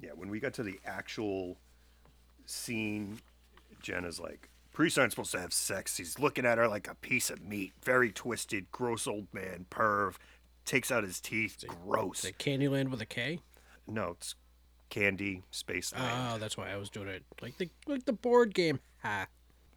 Yeah, 0.00 0.10
when 0.14 0.30
we 0.30 0.40
got 0.40 0.54
to 0.54 0.62
the 0.62 0.80
actual 0.86 1.58
scene, 2.46 3.20
Jenna's 3.82 4.18
like, 4.18 4.48
Priest 4.72 4.98
aren't 4.98 5.12
supposed 5.12 5.32
to 5.32 5.40
have 5.40 5.52
sex. 5.52 5.96
He's 5.96 6.18
looking 6.18 6.46
at 6.46 6.56
her 6.56 6.68
like 6.68 6.88
a 6.88 6.94
piece 6.94 7.28
of 7.28 7.42
meat. 7.42 7.72
Very 7.82 8.10
twisted, 8.10 8.70
gross 8.70 9.06
old 9.06 9.26
man, 9.32 9.66
perv. 9.70 10.14
Takes 10.64 10.90
out 10.90 11.04
his 11.04 11.20
teeth. 11.20 11.64
Gross. 11.84 12.20
Is 12.20 12.30
it 12.30 12.38
Candyland 12.38 12.90
with 12.90 13.00
a 13.00 13.06
K? 13.06 13.40
No, 13.86 14.10
it's 14.12 14.36
Candy, 14.90 15.42
Space 15.50 15.94
Land. 15.94 16.34
Oh, 16.34 16.38
that's 16.38 16.56
why 16.56 16.70
I 16.70 16.76
was 16.76 16.90
doing 16.90 17.08
it 17.08 17.24
like 17.40 17.56
the 17.58 17.70
like 17.86 18.04
the 18.04 18.12
board 18.12 18.54
game. 18.54 18.80
Ha. 19.02 19.26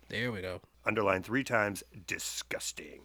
There 0.10 0.32
we 0.32 0.42
go. 0.42 0.62
Underlined 0.86 1.26
three 1.26 1.44
times, 1.44 1.84
disgusting. 2.06 3.02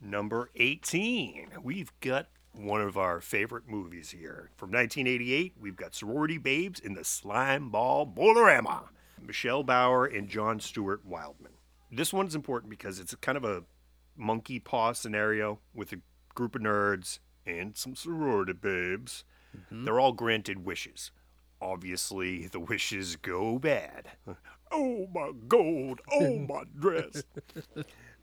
Number 0.00 0.50
18. 0.56 1.48
We've 1.62 1.92
got 2.00 2.28
one 2.52 2.80
of 2.80 2.98
our 2.98 3.20
favorite 3.20 3.68
movies 3.68 4.10
here. 4.10 4.50
From 4.56 4.70
1988, 4.70 5.54
we've 5.60 5.76
got 5.76 5.94
Sorority 5.94 6.38
Babes 6.38 6.80
in 6.80 6.94
the 6.94 7.04
Slime 7.04 7.70
Ball 7.70 8.04
Bowl-O-Rama. 8.06 8.90
Michelle 9.20 9.62
Bauer 9.62 10.06
and 10.06 10.28
John 10.28 10.60
Stuart 10.60 11.04
Wildman. 11.04 11.52
This 11.90 12.12
one's 12.12 12.34
important 12.34 12.70
because 12.70 12.98
it's 12.98 13.12
a 13.12 13.16
kind 13.16 13.36
of 13.36 13.44
a 13.44 13.64
monkey 14.16 14.58
paw 14.58 14.92
scenario 14.92 15.58
with 15.74 15.92
a 15.92 16.00
group 16.34 16.54
of 16.54 16.62
nerds 16.62 17.18
and 17.46 17.76
some 17.76 17.94
sorority 17.94 18.52
babes. 18.52 19.24
Mm-hmm. 19.56 19.84
They're 19.84 20.00
all 20.00 20.12
granted 20.12 20.64
wishes. 20.64 21.10
Obviously, 21.60 22.46
the 22.46 22.60
wishes 22.60 23.16
go 23.16 23.58
bad. 23.58 24.08
Oh 24.70 25.08
my 25.14 25.32
gold, 25.48 26.00
oh 26.12 26.38
my 26.38 26.62
dress. 26.78 27.22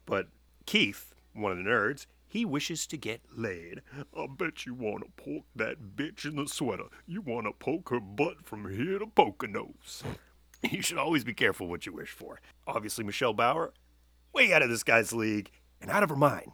But 0.06 0.28
Keith, 0.66 1.14
one 1.34 1.52
of 1.52 1.58
the 1.58 1.64
nerds, 1.64 2.08
he 2.28 2.46
wishes 2.46 2.88
to 2.88 2.98
get 2.98 3.22
laid. 3.36 3.82
I 4.18 4.28
bet 4.28 4.66
you 4.66 4.74
want 4.74 5.04
to 5.04 5.24
poke 5.24 5.46
that 5.56 5.96
bitch 5.96 6.26
in 6.26 6.36
the 6.36 6.48
sweater. 6.48 6.88
You 7.06 7.22
want 7.22 7.46
to 7.46 7.54
poke 7.54 7.90
her 7.90 8.00
butt 8.00 8.46
from 8.46 8.70
here 8.74 9.00
to 9.00 9.06
Poconos. 9.06 10.04
You 10.64 10.82
should 10.82 10.98
always 10.98 11.24
be 11.24 11.34
careful 11.34 11.68
what 11.68 11.86
you 11.86 11.94
wish 11.94 12.12
for. 12.12 12.42
Obviously, 12.66 13.04
Michelle 13.04 13.34
Bauer, 13.34 13.74
way 14.34 14.52
out 14.52 14.64
of 14.64 14.70
this 14.70 14.84
guy's 14.84 15.14
league 15.14 15.52
and 15.80 15.92
out 15.92 16.04
of 16.04 16.10
her 16.10 16.16
mind. 16.16 16.52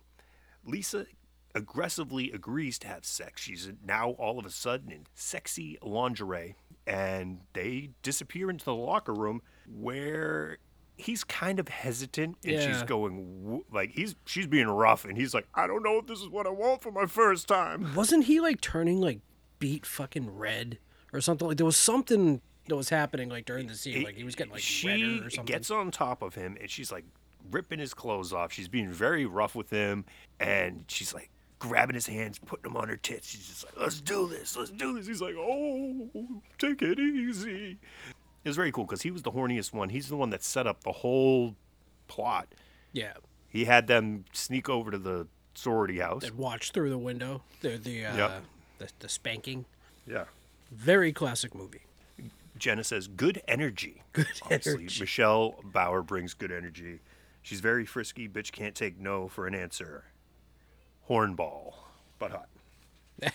Lisa 0.65 1.05
aggressively 1.55 2.31
agrees 2.31 2.79
to 2.79 2.87
have 2.87 3.05
sex. 3.05 3.41
She's 3.41 3.71
now 3.85 4.11
all 4.11 4.39
of 4.39 4.45
a 4.45 4.49
sudden 4.49 4.91
in 4.91 5.05
sexy 5.13 5.77
lingerie, 5.81 6.55
and 6.87 7.41
they 7.53 7.91
disappear 8.01 8.49
into 8.49 8.65
the 8.65 8.75
locker 8.75 9.13
room 9.13 9.41
where 9.67 10.57
he's 10.95 11.23
kind 11.23 11.59
of 11.59 11.67
hesitant 11.67 12.37
and 12.45 12.61
she's 12.61 12.83
going 12.83 13.63
like 13.71 13.91
he's 13.91 14.15
she's 14.25 14.45
being 14.45 14.67
rough 14.67 15.05
and 15.05 15.17
he's 15.17 15.33
like 15.33 15.47
I 15.55 15.65
don't 15.65 15.81
know 15.81 15.97
if 15.97 16.05
this 16.05 16.19
is 16.19 16.29
what 16.29 16.45
I 16.45 16.51
want 16.51 16.81
for 16.81 16.91
my 16.91 17.05
first 17.05 17.47
time. 17.47 17.95
Wasn't 17.95 18.25
he 18.25 18.39
like 18.39 18.61
turning 18.61 19.01
like 19.01 19.19
beat 19.59 19.85
fucking 19.85 20.35
red 20.35 20.77
or 21.11 21.21
something? 21.21 21.47
Like 21.47 21.57
there 21.57 21.65
was 21.65 21.77
something 21.77 22.41
that 22.67 22.75
was 22.75 22.89
happening 22.89 23.29
like 23.29 23.45
during 23.45 23.67
the 23.67 23.75
scene. 23.75 24.03
Like 24.03 24.15
he 24.15 24.23
was 24.23 24.35
getting 24.35 24.53
like 24.53 24.61
she 24.61 24.87
redder 24.87 25.25
or 25.25 25.29
something. 25.29 25.45
gets 25.45 25.71
on 25.71 25.91
top 25.91 26.21
of 26.21 26.35
him 26.35 26.57
and 26.59 26.69
she's 26.69 26.91
like 26.91 27.05
ripping 27.51 27.79
his 27.79 27.93
clothes 27.93 28.31
off. 28.31 28.51
She's 28.51 28.67
being 28.67 28.91
very 28.91 29.25
rough 29.25 29.55
with 29.55 29.69
him 29.69 30.05
and 30.39 30.85
she's 30.87 31.13
like 31.13 31.29
grabbing 31.67 31.93
his 31.95 32.07
hands, 32.07 32.37
putting 32.39 32.63
them 32.63 32.75
on 32.77 32.89
her 32.89 32.97
tits. 32.97 33.29
She's 33.29 33.47
just 33.47 33.65
like, 33.65 33.77
"Let's 33.79 34.01
do 34.01 34.27
this, 34.27 34.55
let's 34.57 34.69
do 34.71 34.93
this." 34.93 35.07
He's 35.07 35.21
like, 35.21 35.35
"Oh, 35.37 36.09
take 36.59 36.81
it 36.81 36.99
easy." 36.99 37.77
It 38.43 38.49
was 38.49 38.55
very 38.57 38.71
cool 38.71 38.83
because 38.83 39.01
he 39.03 39.11
was 39.11 39.21
the 39.23 39.31
horniest 39.31 39.73
one. 39.73 39.89
He's 39.89 40.09
the 40.09 40.17
one 40.17 40.29
that 40.31 40.43
set 40.43 40.67
up 40.67 40.83
the 40.83 40.91
whole 40.91 41.55
plot. 42.07 42.47
yeah. 42.91 43.13
He 43.49 43.65
had 43.65 43.85
them 43.85 44.25
sneak 44.33 44.67
over 44.67 44.89
to 44.89 44.97
the 44.97 45.27
sorority 45.53 45.99
house. 45.99 46.23
And 46.23 46.35
watch 46.39 46.71
through 46.71 46.89
the 46.89 46.97
window. 46.97 47.43
The 47.61 47.77
the 47.77 48.05
uh, 48.07 48.17
Yep. 48.17 48.43
the, 48.79 48.87
the 48.99 49.09
spanking. 49.09 49.65
Yeah. 50.07 50.25
Very 50.71 51.13
classic 51.13 51.53
movie. 51.53 51.81
Jenna 52.57 52.83
says, 52.83 53.07
good 53.07 53.41
energy. 53.47 54.01
Good 54.13 54.25
energy. 54.49 54.99
Michelle 54.99 55.55
Bauer 55.63 56.01
brings 56.03 56.33
good 56.33 56.51
energy. 56.51 56.99
She's 57.43 57.59
very 57.61 57.85
frisky. 57.85 58.27
Bitch 58.29 58.51
can't 58.51 58.73
take 58.75 58.99
no 58.99 59.27
for 59.27 59.45
an 59.47 59.53
answer. 59.55 60.03
Hornball, 61.09 61.73
but 62.19 62.31
hot. 62.31 62.47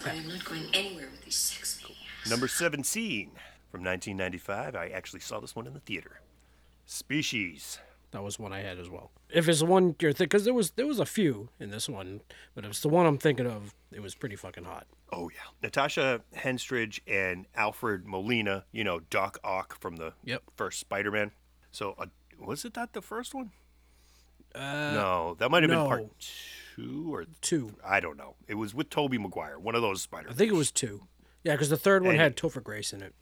I 0.05 0.15
am 0.15 0.29
not 0.29 0.45
going 0.45 0.65
anywhere 0.75 1.09
with 1.11 1.25
these 1.25 1.37
sex 1.37 1.81
sexy. 1.81 1.95
Number 2.29 2.49
17 2.49 3.31
from 3.71 3.85
1995. 3.85 4.75
I 4.75 4.89
actually 4.89 5.21
saw 5.21 5.41
this 5.41 5.55
one 5.57 5.67
in 5.67 5.75
the 5.75 5.81
theater. 5.81 6.21
Species. 6.87 7.79
That 8.11 8.23
was 8.23 8.39
one 8.39 8.53
I 8.53 8.61
had 8.61 8.79
as 8.79 8.89
well. 8.89 9.11
If 9.29 9.49
it's 9.49 9.59
the 9.61 9.67
one 9.67 9.95
you're 10.01 10.13
thinking, 10.13 10.27
because 10.27 10.45
there 10.45 10.55
was 10.55 10.71
there 10.73 10.87
was 10.87 10.99
a 10.99 11.05
few 11.05 11.51
in 11.61 11.71
this 11.71 11.89
one, 11.89 12.23
but 12.55 12.65
if 12.65 12.71
it's 12.71 12.81
the 12.81 12.89
one 12.89 13.05
I'm 13.05 13.19
thinking 13.19 13.47
of, 13.47 13.75
it 13.93 14.01
was 14.01 14.15
pretty 14.15 14.37
fucking 14.37 14.65
hot. 14.65 14.87
Oh, 15.13 15.31
yeah. 15.31 15.41
Natasha 15.63 16.23
Henstridge 16.35 17.01
and 17.07 17.47
Alfred 17.55 18.07
Molina, 18.07 18.65
you 18.73 18.85
know, 18.85 19.01
Doc 19.11 19.39
Ock 19.45 19.79
from 19.81 19.97
the 19.97 20.15
Yep. 20.25 20.43
first 20.57 20.81
Spider 20.81 21.11
Man. 21.11 21.33
So, 21.71 21.95
uh, 21.99 22.07
was 22.39 22.65
it 22.65 22.75
that 22.75 22.95
the 22.95 23.03
first 23.03 23.35
one? 23.35 23.53
Uh, 24.55 24.93
no, 24.95 25.37
that 25.39 25.51
might 25.51 25.63
have 25.63 25.69
been 25.71 25.79
no. 25.79 25.87
part 25.89 26.07
two 26.79 27.15
or 27.15 27.27
two. 27.41 27.75
I 27.85 28.01
don't 28.01 28.17
know. 28.17 28.37
It 28.47 28.55
was 28.55 28.75
with 28.75 28.91
Tobey 28.91 29.19
Maguire, 29.19 29.59
one 29.59 29.75
of 29.75 29.83
those 29.83 30.03
Spider. 30.03 30.29
I 30.31 30.33
think 30.33 30.51
it 30.51 30.57
was 30.57 30.71
two. 30.71 31.07
Yeah, 31.43 31.53
because 31.53 31.71
the 31.71 31.77
third 31.77 32.03
one 32.03 32.13
And- 32.13 32.21
had 32.21 32.37
Topher 32.37 32.63
Grace 32.63 32.93
in 32.93 33.03
it. 33.03 33.15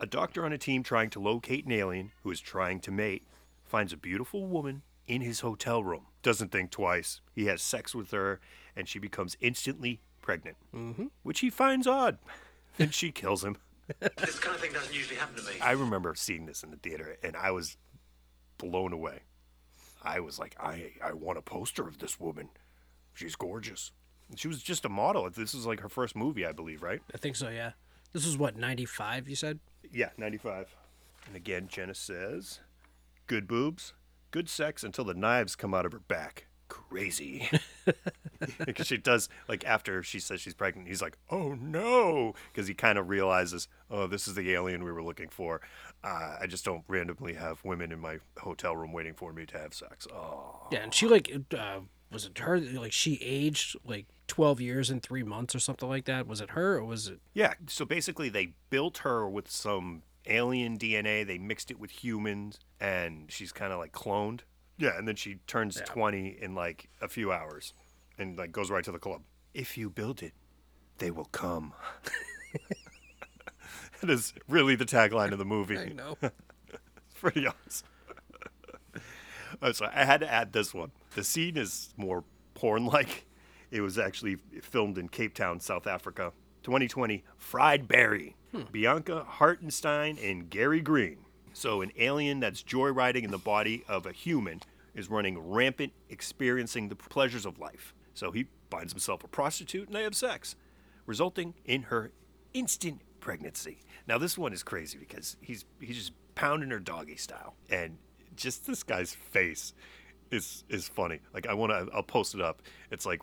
A 0.00 0.06
doctor 0.06 0.44
on 0.44 0.52
a 0.52 0.58
team 0.58 0.82
trying 0.82 1.08
to 1.10 1.20
locate 1.20 1.64
an 1.66 1.72
alien 1.72 2.10
who 2.22 2.30
is 2.30 2.40
trying 2.40 2.80
to 2.80 2.90
mate 2.90 3.22
finds 3.64 3.92
a 3.92 3.96
beautiful 3.96 4.44
woman 4.44 4.82
in 5.06 5.22
his 5.22 5.40
hotel 5.40 5.84
room. 5.84 6.06
Doesn't 6.20 6.50
think 6.50 6.72
twice. 6.72 7.20
He 7.32 7.46
has 7.46 7.62
sex 7.62 7.94
with 7.94 8.10
her, 8.10 8.40
and 8.74 8.88
she 8.88 8.98
becomes 8.98 9.36
instantly 9.40 10.00
pregnant, 10.20 10.56
mm-hmm. 10.74 11.06
which 11.22 11.40
he 11.40 11.48
finds 11.48 11.86
odd. 11.86 12.18
Then 12.76 12.90
she 12.90 13.12
kills 13.12 13.44
him. 13.44 13.56
This 14.16 14.40
kind 14.40 14.56
of 14.56 14.60
thing 14.60 14.72
doesn't 14.72 14.92
usually 14.92 15.16
happen 15.16 15.36
to 15.36 15.42
me. 15.42 15.60
I 15.60 15.72
remember 15.72 16.12
seeing 16.16 16.46
this 16.46 16.64
in 16.64 16.72
the 16.72 16.76
theater, 16.76 17.16
and 17.22 17.36
I 17.36 17.52
was 17.52 17.76
blown 18.58 18.92
away. 18.92 19.20
I 20.04 20.20
was 20.20 20.38
like, 20.38 20.56
I, 20.60 20.92
I 21.02 21.12
want 21.12 21.38
a 21.38 21.42
poster 21.42 21.86
of 21.88 21.98
this 21.98 22.20
woman. 22.20 22.50
She's 23.14 23.36
gorgeous. 23.36 23.92
And 24.28 24.38
she 24.38 24.48
was 24.48 24.62
just 24.62 24.84
a 24.84 24.88
model. 24.88 25.28
This 25.30 25.54
is 25.54 25.66
like 25.66 25.80
her 25.80 25.88
first 25.88 26.14
movie, 26.16 26.46
I 26.46 26.52
believe, 26.52 26.82
right? 26.82 27.00
I 27.14 27.18
think 27.18 27.36
so. 27.36 27.48
Yeah. 27.48 27.72
This 28.12 28.26
is 28.26 28.38
what 28.38 28.56
ninety 28.56 28.84
five. 28.84 29.28
You 29.28 29.36
said. 29.36 29.58
Yeah, 29.92 30.10
95. 30.16 30.74
And 31.26 31.36
again, 31.36 31.68
Jenna 31.68 31.94
says, 31.94 32.60
good 33.26 33.46
boobs, 33.46 33.94
good 34.30 34.48
sex 34.48 34.82
until 34.82 35.04
the 35.04 35.14
knives 35.14 35.56
come 35.56 35.72
out 35.74 35.86
of 35.86 35.92
her 35.92 36.00
back. 36.00 36.46
Crazy. 36.68 37.48
because 38.66 38.86
she 38.86 38.96
does, 38.96 39.28
like, 39.48 39.64
after 39.64 40.02
she 40.02 40.18
says 40.18 40.40
she's 40.40 40.54
pregnant, 40.54 40.88
he's 40.88 41.02
like, 41.02 41.16
oh 41.30 41.54
no. 41.54 42.34
Because 42.52 42.66
he 42.66 42.74
kind 42.74 42.98
of 42.98 43.08
realizes, 43.08 43.68
oh, 43.94 44.06
this 44.06 44.26
is 44.26 44.34
the 44.34 44.52
alien 44.52 44.82
we 44.84 44.92
were 44.92 45.02
looking 45.02 45.28
for. 45.28 45.60
Uh, 46.02 46.36
I 46.40 46.46
just 46.46 46.64
don't 46.64 46.82
randomly 46.88 47.34
have 47.34 47.64
women 47.64 47.92
in 47.92 48.00
my 48.00 48.18
hotel 48.38 48.76
room 48.76 48.92
waiting 48.92 49.14
for 49.14 49.32
me 49.32 49.46
to 49.46 49.58
have 49.58 49.72
sex. 49.72 50.06
Oh. 50.12 50.66
Yeah, 50.72 50.80
and 50.80 50.92
she 50.92 51.06
like 51.06 51.30
uh, 51.56 51.80
was 52.10 52.26
it 52.26 52.38
her? 52.38 52.58
Like 52.58 52.92
she 52.92 53.18
aged 53.22 53.76
like 53.84 54.06
twelve 54.26 54.60
years 54.60 54.90
and 54.90 55.02
three 55.02 55.22
months 55.22 55.54
or 55.54 55.60
something 55.60 55.88
like 55.88 56.06
that. 56.06 56.26
Was 56.26 56.40
it 56.40 56.50
her 56.50 56.76
or 56.76 56.84
was 56.84 57.08
it? 57.08 57.20
Yeah, 57.32 57.54
so 57.68 57.84
basically 57.84 58.28
they 58.28 58.54
built 58.70 58.98
her 58.98 59.28
with 59.28 59.50
some 59.50 60.02
alien 60.26 60.76
DNA. 60.76 61.26
They 61.26 61.38
mixed 61.38 61.70
it 61.70 61.78
with 61.78 61.90
humans, 61.90 62.58
and 62.80 63.30
she's 63.30 63.52
kind 63.52 63.72
of 63.72 63.78
like 63.78 63.92
cloned. 63.92 64.40
Yeah, 64.76 64.98
and 64.98 65.06
then 65.06 65.14
she 65.14 65.36
turns 65.46 65.80
20 65.84 66.38
in 66.40 66.56
like 66.56 66.88
a 67.00 67.08
few 67.08 67.30
hours 67.30 67.74
and 68.18 68.36
like 68.36 68.50
goes 68.50 68.70
right 68.70 68.82
to 68.84 68.90
the 68.90 68.98
club. 68.98 69.22
If 69.52 69.78
you 69.78 69.88
build 69.88 70.20
it, 70.20 70.32
they 70.98 71.12
will 71.12 71.26
come. 71.26 71.74
it 74.04 74.10
is 74.10 74.34
really 74.48 74.76
the 74.76 74.84
tagline 74.84 75.32
of 75.32 75.38
the 75.38 75.44
movie. 75.44 75.78
I 75.78 75.88
know. 75.88 76.16
It's 76.70 77.20
pretty 77.20 77.46
awesome. 77.46 77.88
Oh, 79.62 79.70
so 79.70 79.88
I 79.94 80.04
had 80.04 80.20
to 80.20 80.30
add 80.30 80.52
this 80.52 80.74
one. 80.74 80.90
The 81.14 81.22
scene 81.22 81.56
is 81.56 81.94
more 81.96 82.24
porn 82.54 82.86
like. 82.86 83.24
It 83.70 83.80
was 83.82 83.98
actually 83.98 84.38
filmed 84.62 84.98
in 84.98 85.08
Cape 85.08 85.32
Town, 85.32 85.60
South 85.60 85.86
Africa. 85.86 86.32
2020, 86.64 87.22
Fried 87.38 87.86
Barry. 87.86 88.34
Hmm. 88.50 88.62
Bianca 88.72 89.24
Hartenstein 89.24 90.18
and 90.18 90.50
Gary 90.50 90.80
Green. 90.80 91.18
So, 91.52 91.82
an 91.82 91.92
alien 91.96 92.40
that's 92.40 92.64
joyriding 92.64 93.22
in 93.22 93.30
the 93.30 93.38
body 93.38 93.84
of 93.88 94.06
a 94.06 94.12
human 94.12 94.60
is 94.92 95.08
running 95.08 95.38
rampant, 95.38 95.92
experiencing 96.10 96.88
the 96.88 96.96
pleasures 96.96 97.46
of 97.46 97.60
life. 97.60 97.94
So, 98.12 98.32
he 98.32 98.46
finds 98.70 98.92
himself 98.92 99.22
a 99.22 99.28
prostitute 99.28 99.86
and 99.86 99.96
they 99.96 100.02
have 100.02 100.16
sex, 100.16 100.56
resulting 101.06 101.54
in 101.64 101.84
her 101.84 102.10
instant 102.54 103.02
pregnancy. 103.24 103.78
Now 104.06 104.18
this 104.18 104.36
one 104.36 104.52
is 104.52 104.62
crazy 104.62 104.98
because 104.98 105.36
he's 105.40 105.64
he's 105.80 105.96
just 105.96 106.12
pounding 106.34 106.70
her 106.70 106.78
doggy 106.78 107.16
style, 107.16 107.54
and 107.70 107.96
just 108.36 108.66
this 108.66 108.82
guy's 108.82 109.14
face 109.14 109.72
is 110.30 110.62
is 110.68 110.86
funny. 110.86 111.20
Like 111.32 111.46
I 111.46 111.54
want 111.54 111.72
to, 111.72 111.88
I'll 111.94 112.02
post 112.02 112.34
it 112.34 112.42
up. 112.42 112.60
It's 112.90 113.06
like 113.06 113.22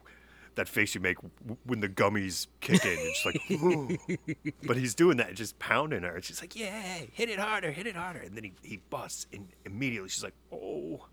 that 0.55 0.67
face 0.67 0.95
you 0.95 1.01
make 1.01 1.17
w- 1.21 1.57
when 1.65 1.81
the 1.81 1.87
gummies 1.87 2.47
kick 2.61 2.83
in. 2.83 2.97
It's 2.97 3.25
like, 3.25 3.39
"Ooh." 3.51 3.97
but 4.63 4.75
he's 4.75 4.95
doing 4.95 5.17
that, 5.17 5.35
just 5.35 5.59
pounding 5.59 6.01
her. 6.01 6.15
And 6.15 6.23
she's 6.25 6.41
like, 6.41 6.55
yeah, 6.55 6.97
hit 7.13 7.29
it 7.29 7.39
harder, 7.39 7.71
hit 7.71 7.87
it 7.87 7.95
harder. 7.95 8.19
And 8.19 8.35
then 8.35 8.43
he, 8.43 8.53
he 8.63 8.81
busts, 8.89 9.27
and 9.31 9.47
immediately 9.65 10.09
she's 10.09 10.23
like, 10.23 10.33
oh, 10.51 11.07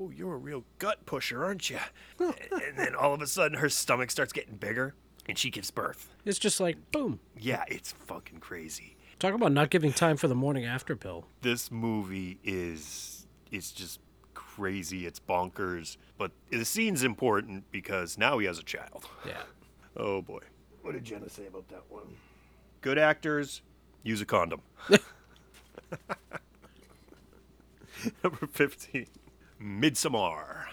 oh, 0.00 0.10
you're 0.10 0.34
a 0.34 0.38
real 0.38 0.64
gut 0.78 1.06
pusher, 1.06 1.44
aren't 1.44 1.70
you? 1.70 1.78
and 2.18 2.76
then 2.76 2.94
all 2.96 3.14
of 3.14 3.22
a 3.22 3.26
sudden 3.26 3.58
her 3.58 3.68
stomach 3.68 4.10
starts 4.10 4.32
getting 4.32 4.56
bigger, 4.56 4.94
and 5.28 5.38
she 5.38 5.50
gives 5.50 5.70
birth. 5.70 6.14
It's 6.24 6.38
just 6.38 6.60
like 6.60 6.90
boom. 6.92 7.20
Yeah, 7.38 7.64
it's 7.68 7.92
fucking 7.92 8.40
crazy. 8.40 8.96
Talk 9.18 9.34
about 9.34 9.52
not 9.52 9.70
giving 9.70 9.92
time 9.92 10.16
for 10.16 10.28
the 10.28 10.34
morning 10.34 10.64
after 10.64 10.96
pill. 10.96 11.26
This 11.42 11.70
movie 11.70 12.38
is 12.44 13.26
it's 13.50 13.72
just 13.72 14.00
crazy. 14.34 15.06
It's 15.06 15.20
bonkers. 15.20 15.96
But 16.18 16.32
the 16.50 16.64
scene's 16.64 17.02
important 17.02 17.64
because 17.70 18.18
now 18.18 18.38
he 18.38 18.46
has 18.46 18.58
a 18.58 18.64
child. 18.64 19.04
Yeah. 19.26 19.38
Oh 19.98 20.20
boy. 20.20 20.40
What 20.82 20.92
did 20.92 21.04
Jenna 21.04 21.30
say 21.30 21.46
about 21.46 21.68
that 21.68 21.84
one? 21.88 22.02
Good 22.82 22.98
actors, 22.98 23.62
use 24.02 24.20
a 24.20 24.26
condom. 24.26 24.60
Number 28.22 28.46
15. 28.46 29.06
Midsommar. 29.58 30.66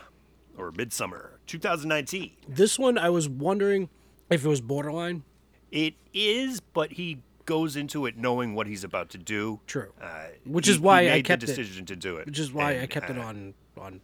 Or 0.57 0.71
Midsummer, 0.71 1.39
2019. 1.47 2.31
This 2.47 2.77
one, 2.77 2.97
I 2.97 3.09
was 3.09 3.27
wondering 3.27 3.89
if 4.29 4.43
it 4.45 4.47
was 4.47 4.61
borderline. 4.61 5.23
It 5.71 5.95
is, 6.13 6.59
but 6.59 6.93
he 6.93 7.19
goes 7.45 7.75
into 7.75 8.05
it 8.05 8.15
knowing 8.17 8.53
what 8.55 8.67
he's 8.67 8.83
about 8.83 9.09
to 9.09 9.17
do. 9.17 9.59
True. 9.67 9.91
Uh, 10.01 10.25
Which 10.45 10.67
he- 10.67 10.71
is 10.73 10.79
why 10.79 11.03
he 11.03 11.09
I 11.09 11.13
made 11.15 11.25
kept 11.25 11.41
the 11.45 11.51
it. 11.51 11.55
decision 11.55 11.85
to 11.87 11.95
do 11.95 12.17
it. 12.17 12.25
Which 12.27 12.39
is 12.39 12.51
why 12.53 12.69
I 12.69 12.73
And, 12.73 12.89
kept 12.89 13.09
it 13.09 13.17
uh, 13.17 13.21
on 13.21 13.53
on 13.77 14.01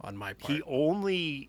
on 0.00 0.16
my 0.16 0.32
part. 0.32 0.52
He 0.52 0.62
only 0.66 1.48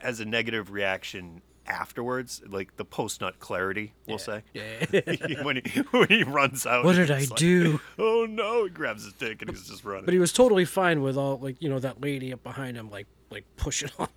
has 0.00 0.20
a 0.20 0.24
negative 0.24 0.70
reaction 0.70 1.42
afterwards, 1.66 2.42
like 2.48 2.76
the 2.76 2.84
post 2.84 3.20
nut 3.20 3.38
clarity, 3.38 3.92
we'll 4.06 4.18
say. 4.18 4.42
Yeah. 4.54 5.42
when 5.42 5.56
he 5.64 5.80
when 5.90 6.08
he 6.08 6.22
runs 6.24 6.64
out. 6.66 6.84
What 6.84 6.96
did 6.96 7.10
I 7.10 7.18
it's 7.18 7.30
like, 7.30 7.38
do? 7.38 7.80
Oh 7.98 8.26
no! 8.28 8.64
He 8.64 8.70
grabs 8.70 9.04
his 9.04 9.12
dick 9.14 9.42
and 9.42 9.50
he's 9.50 9.68
just 9.68 9.84
running. 9.84 10.04
But 10.04 10.14
he 10.14 10.20
was 10.20 10.32
totally 10.32 10.64
fine 10.64 11.02
with 11.02 11.16
all 11.16 11.38
like 11.38 11.60
you 11.62 11.68
know 11.68 11.78
that 11.80 12.00
lady 12.00 12.32
up 12.32 12.42
behind 12.42 12.76
him 12.76 12.90
like 12.90 13.06
like 13.30 13.44
pushing 13.56 13.90
on. 13.98 14.08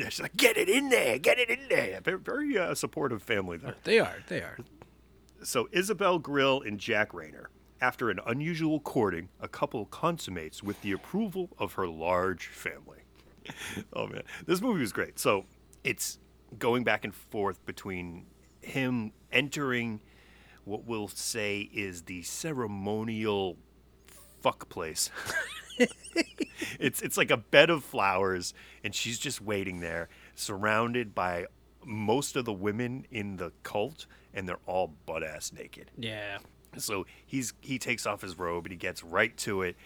Yeah, 0.00 0.08
she's 0.08 0.20
like, 0.20 0.36
"Get 0.36 0.56
it 0.56 0.70
in 0.70 0.88
there, 0.88 1.18
get 1.18 1.38
it 1.38 1.50
in 1.50 1.68
there." 1.68 2.00
Very, 2.02 2.18
very 2.18 2.58
uh, 2.58 2.74
supportive 2.74 3.22
family 3.22 3.58
there. 3.58 3.74
They 3.84 3.98
are. 3.98 4.16
They 4.28 4.38
are. 4.38 4.56
So 5.42 5.68
Isabelle 5.72 6.18
Grill 6.18 6.62
and 6.62 6.78
Jack 6.80 7.12
Reynor. 7.12 7.46
After 7.82 8.08
an 8.10 8.18
unusual 8.26 8.80
courting, 8.80 9.28
a 9.40 9.48
couple 9.48 9.84
consummates 9.86 10.62
with 10.62 10.80
the 10.82 10.92
approval 10.92 11.50
of 11.58 11.74
her 11.74 11.86
large 11.86 12.46
family. 12.46 12.98
oh 13.92 14.06
man, 14.06 14.22
this 14.46 14.62
movie 14.62 14.80
was 14.80 14.92
great. 14.92 15.18
So 15.18 15.44
it's 15.84 16.18
going 16.58 16.82
back 16.82 17.04
and 17.04 17.14
forth 17.14 17.64
between 17.66 18.26
him 18.62 19.12
entering 19.32 20.00
what 20.64 20.84
we'll 20.84 21.08
say 21.08 21.68
is 21.72 22.02
the 22.02 22.22
ceremonial 22.22 23.58
fuck 24.40 24.68
place. 24.70 25.10
it's 26.78 27.02
it's 27.02 27.16
like 27.16 27.30
a 27.30 27.36
bed 27.36 27.70
of 27.70 27.84
flowers, 27.84 28.54
and 28.84 28.94
she's 28.94 29.18
just 29.18 29.40
waiting 29.40 29.80
there, 29.80 30.08
surrounded 30.34 31.14
by 31.14 31.46
most 31.84 32.36
of 32.36 32.44
the 32.44 32.52
women 32.52 33.06
in 33.10 33.36
the 33.36 33.52
cult, 33.62 34.06
and 34.34 34.48
they're 34.48 34.58
all 34.66 34.94
butt 35.06 35.22
ass 35.22 35.52
naked. 35.52 35.90
Yeah. 35.96 36.38
So 36.76 37.06
he's 37.26 37.52
he 37.60 37.78
takes 37.78 38.06
off 38.06 38.22
his 38.22 38.38
robe 38.38 38.66
and 38.66 38.72
he 38.72 38.78
gets 38.78 39.02
right 39.02 39.36
to 39.38 39.62
it, 39.62 39.76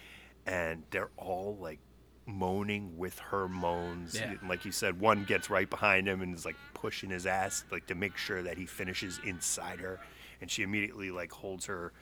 and 0.47 0.83
they're 0.91 1.11
all 1.17 1.57
like 1.61 1.79
moaning 2.27 2.97
with 2.97 3.19
her 3.19 3.49
moans. 3.49 4.15
Yeah. 4.15 4.33
And 4.33 4.49
like 4.49 4.65
you 4.65 4.73
said, 4.73 5.01
one 5.01 5.25
gets 5.25 5.51
right 5.51 5.69
behind 5.69 6.07
him 6.07 6.23
and 6.23 6.35
is 6.35 6.45
like 6.45 6.57
pushing 6.75 7.11
his 7.11 7.27
ass 7.27 7.65
like 7.71 7.87
to 7.87 7.95
make 7.95 8.17
sure 8.17 8.43
that 8.43 8.59
he 8.59 8.67
finishes 8.67 9.21
inside 9.25 9.81
her, 9.81 10.01
and 10.41 10.51
she 10.51 10.63
immediately 10.63 11.11
like 11.11 11.33
holds 11.33 11.67
her 11.67 11.93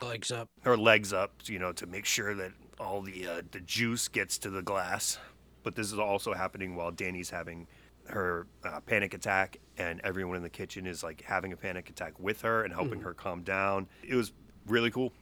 Legs 0.00 0.30
up. 0.30 0.48
her 0.62 0.76
legs 0.76 1.12
up, 1.12 1.32
you 1.46 1.58
know, 1.58 1.72
to 1.72 1.86
make 1.86 2.04
sure 2.04 2.34
that 2.34 2.52
all 2.82 3.02
the 3.02 3.26
uh, 3.26 3.42
the 3.50 3.60
juice 3.60 4.08
gets 4.08 4.38
to 4.38 4.50
the 4.50 4.62
glass. 4.62 5.18
But 5.62 5.76
this 5.76 5.92
is 5.92 5.98
also 5.98 6.34
happening 6.34 6.74
while 6.74 6.90
Danny's 6.90 7.30
having 7.30 7.68
her 8.08 8.46
uh, 8.64 8.80
panic 8.80 9.14
attack, 9.14 9.58
and 9.78 10.00
everyone 10.02 10.36
in 10.36 10.42
the 10.42 10.50
kitchen 10.50 10.86
is 10.86 11.02
like 11.02 11.22
having 11.22 11.52
a 11.52 11.56
panic 11.56 11.88
attack 11.88 12.18
with 12.18 12.42
her 12.42 12.64
and 12.64 12.74
helping 12.74 13.00
her 13.00 13.14
calm 13.14 13.42
down. 13.42 13.86
It 14.06 14.16
was 14.16 14.32
really 14.66 14.90
cool. 14.90 15.12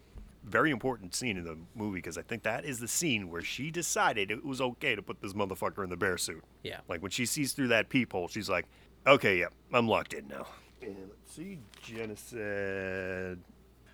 Very 0.42 0.70
important 0.70 1.14
scene 1.14 1.36
in 1.36 1.44
the 1.44 1.58
movie 1.74 1.98
because 1.98 2.16
I 2.16 2.22
think 2.22 2.42
that 2.44 2.64
is 2.64 2.80
the 2.80 2.88
scene 2.88 3.28
where 3.28 3.42
she 3.42 3.70
decided 3.70 4.30
it 4.30 4.42
was 4.42 4.62
okay 4.62 4.94
to 4.94 5.02
put 5.02 5.20
this 5.20 5.34
motherfucker 5.34 5.84
in 5.84 5.90
the 5.90 5.98
bear 5.98 6.16
suit. 6.16 6.42
Yeah. 6.62 6.80
Like 6.88 7.02
when 7.02 7.10
she 7.10 7.26
sees 7.26 7.52
through 7.52 7.68
that 7.68 7.90
peephole, 7.90 8.28
she's 8.28 8.48
like, 8.48 8.64
okay, 9.06 9.38
yeah, 9.38 9.48
I'm 9.74 9.86
locked 9.86 10.14
in 10.14 10.26
now. 10.28 10.46
And 10.80 10.96
let's 11.10 11.34
see, 11.34 11.58
Jenna 11.82 12.16
said 12.16 13.40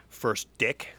first 0.08 0.46
dick. 0.56 0.94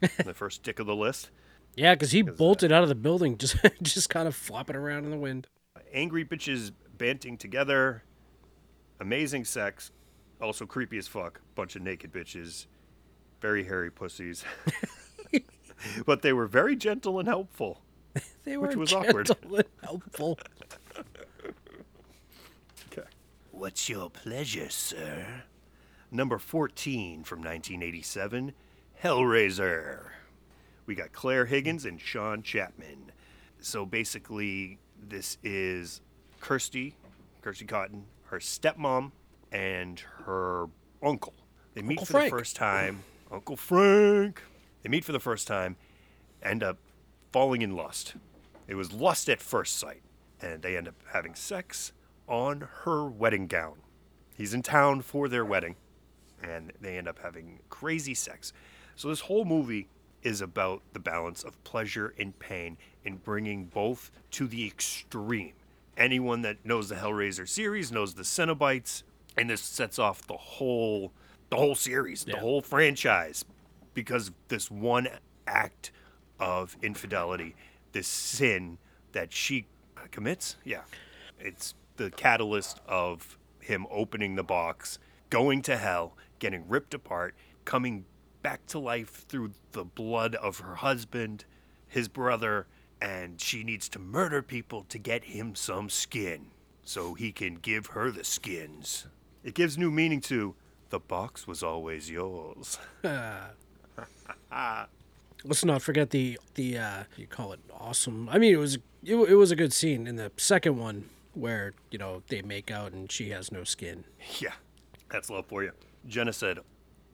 the 0.24 0.32
first 0.32 0.62
dick 0.62 0.78
of 0.78 0.86
the 0.86 0.96
list. 0.96 1.30
Yeah, 1.76 1.94
because 1.94 2.10
he 2.10 2.22
bolted 2.22 2.72
out 2.72 2.82
of 2.82 2.88
the 2.88 2.94
building, 2.94 3.38
just 3.38 3.56
just 3.82 4.10
kind 4.10 4.26
of 4.28 4.34
flopping 4.34 4.76
around 4.76 5.04
in 5.04 5.10
the 5.10 5.16
wind. 5.16 5.46
Angry 5.92 6.24
bitches 6.24 6.72
banting 6.96 7.36
together. 7.38 8.02
Amazing 9.00 9.44
sex. 9.44 9.92
Also 10.40 10.66
creepy 10.66 10.98
as 10.98 11.06
fuck. 11.08 11.40
Bunch 11.54 11.76
of 11.76 11.82
naked 11.82 12.12
bitches. 12.12 12.66
Very 13.40 13.64
hairy 13.64 13.90
pussies. 13.90 14.44
but 16.06 16.22
they 16.22 16.32
were 16.32 16.46
very 16.46 16.74
gentle 16.76 17.18
and 17.18 17.28
helpful. 17.28 17.82
They 18.44 18.56
were 18.56 18.68
Which 18.68 18.76
was 18.76 18.90
gentle 18.90 19.08
awkward. 19.10 19.30
and 19.30 19.64
helpful. 19.84 20.38
Okay. 22.90 23.06
What's 23.52 23.88
your 23.88 24.10
pleasure, 24.10 24.70
sir? 24.70 25.42
Number 26.10 26.38
14 26.38 27.22
from 27.24 27.40
1987 27.40 28.54
Hellraiser. 29.04 30.06
We 30.88 30.94
got 30.94 31.12
Clare 31.12 31.44
Higgins 31.44 31.84
and 31.84 32.00
Sean 32.00 32.42
Chapman. 32.42 33.12
So 33.60 33.84
basically, 33.84 34.78
this 35.06 35.36
is 35.44 36.00
Kirsty, 36.40 36.94
Kirsty 37.42 37.66
Cotton, 37.66 38.06
her 38.24 38.38
stepmom, 38.38 39.12
and 39.52 40.00
her 40.24 40.64
uncle. 41.02 41.34
They 41.74 41.82
meet 41.82 41.98
Uncle 41.98 42.06
for 42.06 42.12
Frank. 42.12 42.32
the 42.32 42.38
first 42.38 42.56
time. 42.56 43.02
Uncle 43.30 43.58
Frank. 43.58 44.42
They 44.82 44.88
meet 44.88 45.04
for 45.04 45.12
the 45.12 45.20
first 45.20 45.46
time, 45.46 45.76
end 46.42 46.62
up 46.62 46.78
falling 47.32 47.60
in 47.60 47.76
lust. 47.76 48.14
It 48.66 48.74
was 48.74 48.90
lust 48.90 49.28
at 49.28 49.42
first 49.42 49.76
sight, 49.76 50.00
and 50.40 50.62
they 50.62 50.74
end 50.74 50.88
up 50.88 50.94
having 51.12 51.34
sex 51.34 51.92
on 52.26 52.66
her 52.84 53.04
wedding 53.04 53.46
gown. 53.46 53.74
He's 54.34 54.54
in 54.54 54.62
town 54.62 55.02
for 55.02 55.28
their 55.28 55.44
wedding, 55.44 55.76
and 56.42 56.72
they 56.80 56.96
end 56.96 57.08
up 57.08 57.18
having 57.22 57.60
crazy 57.68 58.14
sex. 58.14 58.54
So 58.96 59.08
this 59.08 59.20
whole 59.20 59.44
movie 59.44 59.90
is 60.22 60.40
about 60.40 60.82
the 60.92 60.98
balance 60.98 61.42
of 61.42 61.62
pleasure 61.64 62.14
and 62.18 62.38
pain 62.38 62.76
and 63.04 63.22
bringing 63.22 63.66
both 63.66 64.10
to 64.32 64.46
the 64.46 64.66
extreme. 64.66 65.52
Anyone 65.96 66.42
that 66.42 66.64
knows 66.64 66.88
the 66.88 66.96
Hellraiser 66.96 67.48
series 67.48 67.90
knows 67.90 68.14
the 68.14 68.22
Cenobites, 68.22 69.02
and 69.36 69.50
this 69.50 69.60
sets 69.60 69.98
off 69.98 70.26
the 70.26 70.36
whole 70.36 71.12
the 71.50 71.56
whole 71.56 71.74
series, 71.74 72.24
the 72.24 72.36
whole 72.36 72.60
franchise, 72.60 73.44
because 73.94 74.30
this 74.48 74.70
one 74.70 75.08
act 75.46 75.92
of 76.38 76.76
infidelity, 76.82 77.54
this 77.92 78.06
sin 78.06 78.78
that 79.12 79.32
she 79.32 79.66
commits. 80.10 80.56
Yeah, 80.64 80.82
it's 81.38 81.74
the 81.96 82.10
catalyst 82.10 82.80
of 82.86 83.38
him 83.60 83.86
opening 83.90 84.34
the 84.34 84.42
box, 84.42 84.98
going 85.30 85.62
to 85.62 85.76
hell, 85.76 86.16
getting 86.38 86.68
ripped 86.68 86.94
apart, 86.94 87.34
coming 87.64 88.04
back 88.42 88.66
to 88.66 88.78
life 88.78 89.26
through 89.28 89.52
the 89.72 89.84
blood 89.84 90.34
of 90.36 90.60
her 90.60 90.76
husband, 90.76 91.44
his 91.86 92.08
brother, 92.08 92.66
and 93.00 93.40
she 93.40 93.64
needs 93.64 93.88
to 93.90 93.98
murder 93.98 94.42
people 94.42 94.84
to 94.88 94.98
get 94.98 95.24
him 95.24 95.54
some 95.54 95.88
skin 95.88 96.46
so 96.82 97.14
he 97.14 97.32
can 97.32 97.54
give 97.54 97.88
her 97.88 98.10
the 98.10 98.24
skins. 98.24 99.06
It 99.44 99.54
gives 99.54 99.78
new 99.78 99.90
meaning 99.90 100.20
to 100.22 100.54
the 100.90 100.98
box 100.98 101.46
was 101.46 101.62
always 101.62 102.10
yours. 102.10 102.78
Let's 105.44 105.64
not 105.64 105.82
forget 105.82 106.10
the 106.10 106.38
the 106.54 106.78
uh, 106.78 107.04
you 107.16 107.26
call 107.26 107.52
it 107.52 107.60
awesome. 107.72 108.28
I 108.28 108.38
mean, 108.38 108.52
it 108.52 108.58
was 108.58 108.76
it, 109.04 109.14
it 109.14 109.34
was 109.34 109.50
a 109.50 109.56
good 109.56 109.72
scene 109.72 110.06
in 110.06 110.16
the 110.16 110.32
second 110.36 110.78
one 110.78 111.08
where 111.34 111.74
you 111.90 111.98
know 111.98 112.22
they 112.28 112.42
make 112.42 112.70
out 112.70 112.92
and 112.92 113.10
she 113.10 113.30
has 113.30 113.52
no 113.52 113.64
skin. 113.64 114.04
Yeah, 114.40 114.54
that's 115.10 115.30
love 115.30 115.46
for 115.46 115.62
you. 115.62 115.72
Jenna 116.06 116.32
said, 116.32 116.58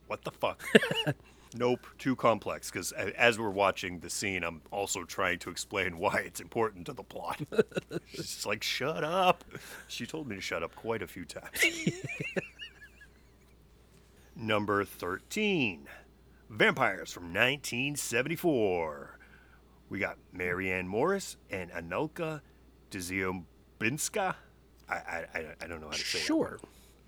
"What 0.06 0.24
the 0.24 0.30
fuck?" 0.30 0.62
nope, 1.54 1.86
too 1.98 2.16
complex. 2.16 2.70
Because 2.70 2.92
as 2.92 3.38
we're 3.38 3.50
watching 3.50 4.00
the 4.00 4.10
scene, 4.10 4.44
I'm 4.44 4.62
also 4.70 5.04
trying 5.04 5.38
to 5.40 5.50
explain 5.50 5.98
why 5.98 6.22
it's 6.26 6.40
important 6.40 6.86
to 6.86 6.92
the 6.92 7.02
plot. 7.02 7.40
She's 8.06 8.46
like, 8.46 8.62
"Shut 8.62 9.04
up." 9.04 9.44
She 9.88 10.06
told 10.06 10.28
me 10.28 10.36
to 10.36 10.40
shut 10.40 10.62
up 10.62 10.74
quite 10.74 11.02
a 11.02 11.06
few 11.06 11.24
times. 11.24 11.60
Number 14.36 14.84
13, 14.84 15.86
Vampyres 16.52 17.12
from 17.12 17.32
1974. 17.32 19.18
We 19.88 20.00
got 20.00 20.18
Marianne 20.32 20.88
Morris 20.88 21.36
and 21.50 21.70
Anulka 21.70 22.40
Dziubinska. 22.90 24.34
I, 24.88 24.94
I, 24.94 25.26
I, 25.34 25.46
I 25.62 25.66
don't 25.66 25.80
know 25.80 25.86
how 25.86 25.92
to 25.92 25.98
say 25.98 26.18
it. 26.18 26.22
Sure. 26.22 26.58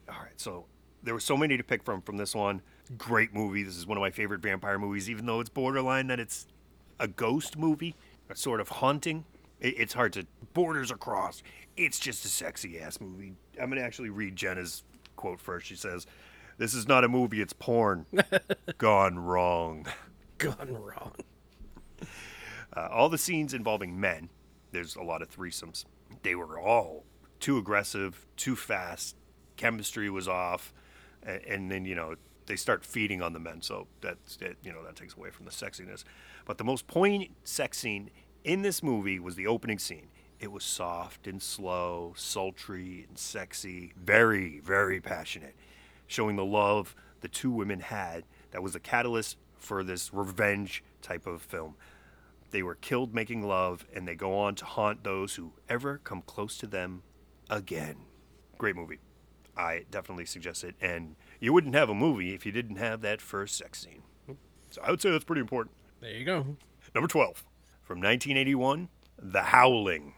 All 0.08 0.20
right, 0.22 0.40
so 0.40 0.66
there 1.02 1.14
were 1.14 1.20
so 1.20 1.36
many 1.36 1.56
to 1.56 1.64
pick 1.64 1.82
from 1.82 2.00
from 2.02 2.16
this 2.16 2.34
one. 2.34 2.62
Great 2.96 3.34
movie. 3.34 3.62
This 3.62 3.76
is 3.76 3.86
one 3.86 3.98
of 3.98 4.00
my 4.00 4.10
favorite 4.10 4.40
vampire 4.40 4.78
movies, 4.78 5.10
even 5.10 5.26
though 5.26 5.40
it's 5.40 5.50
borderline 5.50 6.06
that 6.06 6.20
it's 6.20 6.46
a 7.00 7.08
ghost 7.08 7.58
movie, 7.58 7.96
a 8.30 8.36
sort 8.36 8.60
of 8.60 8.68
haunting. 8.68 9.24
It, 9.60 9.74
it's 9.78 9.94
hard 9.94 10.12
to 10.14 10.26
borders 10.54 10.90
across. 10.90 11.42
It's 11.76 11.98
just 11.98 12.24
a 12.24 12.28
sexy 12.28 12.78
ass 12.78 13.00
movie. 13.00 13.34
I'm 13.60 13.68
gonna 13.70 13.80
actually 13.80 14.10
read 14.10 14.36
Jenna's 14.36 14.84
quote 15.16 15.40
first. 15.40 15.66
She 15.66 15.74
says, 15.74 16.06
"This 16.58 16.74
is 16.74 16.86
not 16.86 17.02
a 17.02 17.08
movie. 17.08 17.40
It's 17.40 17.52
porn 17.52 18.06
gone 18.78 19.18
wrong." 19.18 19.86
Gone 20.38 20.76
wrong. 20.82 21.12
Uh, 22.76 22.88
all 22.90 23.08
the 23.08 23.16
scenes 23.16 23.54
involving 23.54 23.98
men, 23.98 24.28
there's 24.70 24.96
a 24.96 25.02
lot 25.02 25.22
of 25.22 25.34
threesomes. 25.34 25.86
They 26.22 26.34
were 26.34 26.60
all 26.60 27.04
too 27.40 27.56
aggressive, 27.56 28.26
too 28.36 28.54
fast. 28.54 29.16
Chemistry 29.56 30.10
was 30.10 30.28
off, 30.28 30.74
and, 31.22 31.42
and 31.44 31.70
then 31.70 31.86
you 31.86 31.94
know 31.94 32.16
they 32.46 32.56
start 32.56 32.84
feeding 32.84 33.22
on 33.22 33.32
the 33.32 33.40
men, 33.40 33.62
so 33.62 33.86
that's 34.00 34.36
that, 34.36 34.56
you 34.62 34.72
know 34.72 34.84
that 34.84 34.96
takes 34.96 35.14
away 35.14 35.30
from 35.30 35.44
the 35.44 35.50
sexiness. 35.50 36.04
But 36.44 36.58
the 36.58 36.64
most 36.64 36.86
poignant 36.86 37.32
sex 37.44 37.78
scene 37.78 38.10
in 38.44 38.62
this 38.62 38.82
movie 38.82 39.18
was 39.18 39.34
the 39.34 39.46
opening 39.46 39.78
scene. 39.78 40.08
It 40.38 40.52
was 40.52 40.64
soft 40.64 41.26
and 41.26 41.42
slow, 41.42 42.12
sultry 42.16 43.06
and 43.08 43.18
sexy, 43.18 43.92
very, 43.96 44.60
very 44.60 45.00
passionate, 45.00 45.56
showing 46.06 46.36
the 46.36 46.44
love 46.44 46.94
the 47.20 47.28
two 47.28 47.50
women 47.50 47.80
had. 47.80 48.24
That 48.50 48.62
was 48.62 48.74
the 48.74 48.80
catalyst 48.80 49.38
for 49.56 49.82
this 49.82 50.12
revenge 50.12 50.84
type 51.02 51.26
of 51.26 51.42
film. 51.42 51.74
They 52.50 52.62
were 52.62 52.76
killed 52.76 53.14
making 53.14 53.42
love, 53.42 53.86
and 53.94 54.06
they 54.06 54.14
go 54.14 54.38
on 54.38 54.54
to 54.56 54.64
haunt 54.64 55.02
those 55.04 55.34
who 55.34 55.52
ever 55.68 55.98
come 56.04 56.22
close 56.22 56.56
to 56.58 56.66
them 56.66 57.02
again. 57.50 57.96
Great 58.58 58.76
movie. 58.76 58.98
I 59.56 59.84
definitely 59.90 60.26
suggest 60.26 60.64
it. 60.64 60.74
And 60.80 61.16
you 61.46 61.52
wouldn't 61.52 61.76
have 61.76 61.88
a 61.88 61.94
movie 61.94 62.34
if 62.34 62.44
you 62.44 62.50
didn't 62.50 62.74
have 62.74 63.02
that 63.02 63.20
first 63.20 63.56
sex 63.56 63.78
scene. 63.78 64.02
So 64.70 64.82
I 64.82 64.90
would 64.90 65.00
say 65.00 65.12
that's 65.12 65.22
pretty 65.22 65.40
important. 65.40 65.76
There 66.00 66.10
you 66.10 66.24
go. 66.24 66.56
Number 66.92 67.06
12, 67.06 67.44
from 67.82 67.98
1981, 67.98 68.88
The 69.16 69.42
Howling. 69.42 70.14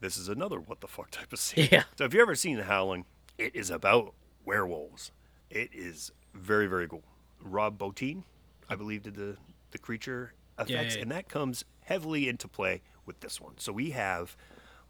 This 0.00 0.16
is 0.16 0.28
another 0.28 0.58
what 0.58 0.80
the 0.80 0.88
fuck 0.88 1.12
type 1.12 1.32
of 1.32 1.38
scene. 1.38 1.68
Yeah. 1.72 1.84
So 1.96 2.04
if 2.04 2.12
you've 2.12 2.22
ever 2.22 2.34
seen 2.34 2.56
The 2.56 2.64
Howling, 2.64 3.04
it 3.38 3.54
is 3.54 3.70
about 3.70 4.12
werewolves. 4.44 5.12
It 5.50 5.70
is 5.72 6.10
very, 6.34 6.66
very 6.66 6.88
cool. 6.88 7.04
Rob 7.40 7.78
Bottin, 7.78 8.24
I 8.68 8.74
believe, 8.74 9.04
did 9.04 9.14
the, 9.14 9.36
the 9.70 9.78
creature 9.78 10.34
effects, 10.58 10.70
yeah, 10.70 10.82
yeah. 10.82 11.02
and 11.02 11.12
that 11.12 11.28
comes 11.28 11.64
heavily 11.82 12.28
into 12.28 12.48
play 12.48 12.82
with 13.06 13.20
this 13.20 13.40
one. 13.40 13.54
So 13.58 13.72
we 13.72 13.90
have 13.90 14.36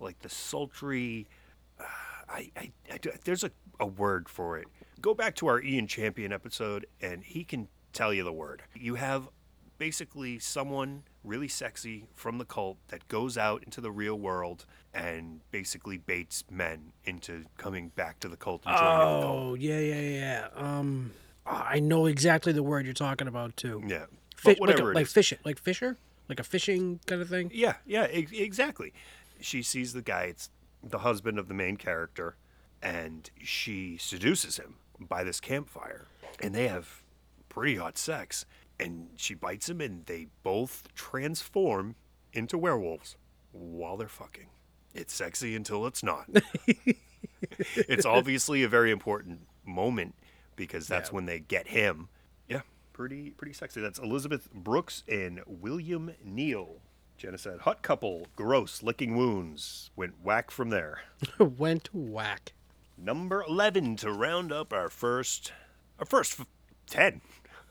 like 0.01 0.21
the 0.21 0.31
sultry. 0.31 1.29
Uh, 1.79 1.85
I, 2.31 2.51
I, 2.57 2.73
I 2.91 2.99
there's 3.25 3.45
a, 3.45 3.51
a 3.79 3.87
word 3.87 4.31
for 4.31 4.57
it. 4.57 4.69
Go 5.03 5.15
back 5.15 5.35
to 5.37 5.49
our 5.49 5.61
Ian 5.61 5.87
Champion 5.89 6.33
episode, 6.33 6.87
and 7.01 7.25
he 7.25 7.43
can 7.45 7.69
tell 7.93 8.15
you 8.15 8.23
the 8.23 8.33
word. 8.33 8.63
You 8.75 8.95
have 8.95 9.29
basically 9.77 10.39
someone 10.39 11.03
really 11.25 11.49
sexy 11.49 12.07
from 12.15 12.39
the 12.39 12.45
cult 12.45 12.79
that 12.89 13.07
goes 13.09 13.37
out 13.37 13.65
into 13.65 13.81
the 13.81 13.91
real 13.91 14.15
world 14.17 14.65
and 14.95 15.41
basically 15.51 15.99
baits 15.99 16.45
men 16.51 16.93
into 17.05 17.45
coming 17.59 17.89
back 17.89 18.21
to 18.21 18.29
the 18.29 18.37
cult 18.37 18.63
and 18.65 18.77
joining 18.77 18.99
the 18.99 19.21
cult. 19.23 19.25
Oh, 19.27 19.55
yeah, 19.55 19.81
yeah, 19.81 20.01
yeah. 20.01 20.49
Um, 20.55 21.11
I 21.45 21.81
know 21.81 22.07
exactly 22.07 22.53
the 22.53 22.63
word 22.63 22.85
you're 22.85 22.95
talking 22.95 23.27
about 23.27 23.57
too. 23.57 23.83
Yeah. 23.87 24.05
Fi- 24.37 24.53
But 24.55 24.61
whatever 24.61 24.85
like, 24.95 24.95
a, 24.95 24.99
like 25.01 25.07
fish, 25.09 25.35
like 25.45 25.59
fisher, 25.59 25.97
like 26.29 26.39
a 26.39 26.45
fishing 26.45 27.01
kind 27.07 27.21
of 27.21 27.29
thing. 27.29 27.51
Yeah, 27.53 27.75
yeah, 27.85 28.07
ex- 28.09 28.31
exactly. 28.33 28.93
She 29.41 29.63
sees 29.63 29.95
the 29.95 30.03
guy, 30.03 30.25
it's 30.25 30.49
the 30.81 30.99
husband 30.99 31.41
of 31.41 31.49
the 31.49 31.55
main 31.55 31.77
character, 31.77 32.37
and 32.81 33.29
she 33.43 33.97
seduces 33.97 34.59
him 34.59 34.77
by 35.05 35.25
this 35.25 35.41
campfire. 35.41 36.07
And 36.41 36.55
they 36.55 36.69
have 36.69 37.03
pretty 37.49 37.77
hot 37.77 37.99
sex. 37.99 38.47
And 38.81 39.11
she 39.17 39.35
bites 39.35 39.69
him, 39.69 39.81
and 39.81 40.07
they 40.07 40.29
both 40.43 40.89
transform 40.95 41.95
into 42.33 42.59
werewolves 42.59 43.17
while 43.53 43.97
they're 43.97 44.09
fucking. 44.09 44.49
It's 44.95 45.15
sexy 45.15 45.55
until 45.55 45.87
it's 45.87 46.03
not. 46.03 46.29
it's 47.77 48.05
obviously 48.05 48.63
a 48.63 48.69
very 48.69 48.91
important 48.91 49.41
moment 49.65 50.15
because 50.57 50.87
that's 50.87 51.13
when 51.13 51.27
they 51.27 51.41
get 51.41 51.69
him. 51.69 52.09
Yeah, 52.49 52.63
pretty 52.93 53.31
pretty 53.31 53.53
sexy. 53.53 53.81
That's 53.81 53.99
Elizabeth 53.99 54.53
Brooks 54.53 55.03
and 55.09 55.41
William 55.47 56.13
Neal. 56.25 56.77
Jenna 57.17 57.39
said, 57.39 57.61
"Hot 57.61 57.83
couple, 57.83 58.27
gross, 58.37 58.83
licking 58.83 59.17
wounds." 59.17 59.91
Went 59.97 60.15
whack 60.23 60.51
from 60.51 60.71
there. 60.71 61.03
Went 61.39 61.89
whack. 61.95 62.53
Number 63.05 63.43
eleven 63.43 63.97
to 63.97 64.13
round 64.13 64.53
up 64.53 64.73
our 64.73 64.89
first, 64.89 65.53
our 65.99 66.07
first 66.07 66.39
f- 66.39 66.47
ten. 66.87 67.21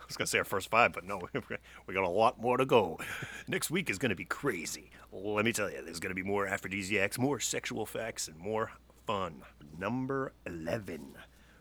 I 0.02 0.06
was 0.06 0.17
gonna 0.17 0.28
say 0.28 0.39
our 0.39 0.44
first 0.44 0.70
five, 0.70 0.91
but 0.91 1.06
no, 1.06 1.22
we 1.88 1.94
got 1.94 2.04
a 2.04 2.10
lot 2.10 2.41
more 2.41 2.58
to 2.58 2.65
go. 2.65 3.00
Next 3.48 3.72
week 3.72 3.89
is 3.89 3.98
gonna 3.98 4.13
be 4.15 4.26
crazy. 4.26 4.91
Let 5.13 5.46
me 5.46 5.54
tell 5.54 5.72
you, 5.72 5.82
there's 5.86 6.02
gonna 6.02 6.15
be 6.15 6.24
more 6.24 6.48
aphrodisiacs, 6.48 7.17
more 7.17 7.39
sexual 7.39 7.86
facts, 7.86 8.28
and 8.28 8.38
more 8.38 8.74
fun. 9.08 9.41
Number 9.80 10.34
eleven 10.46 11.15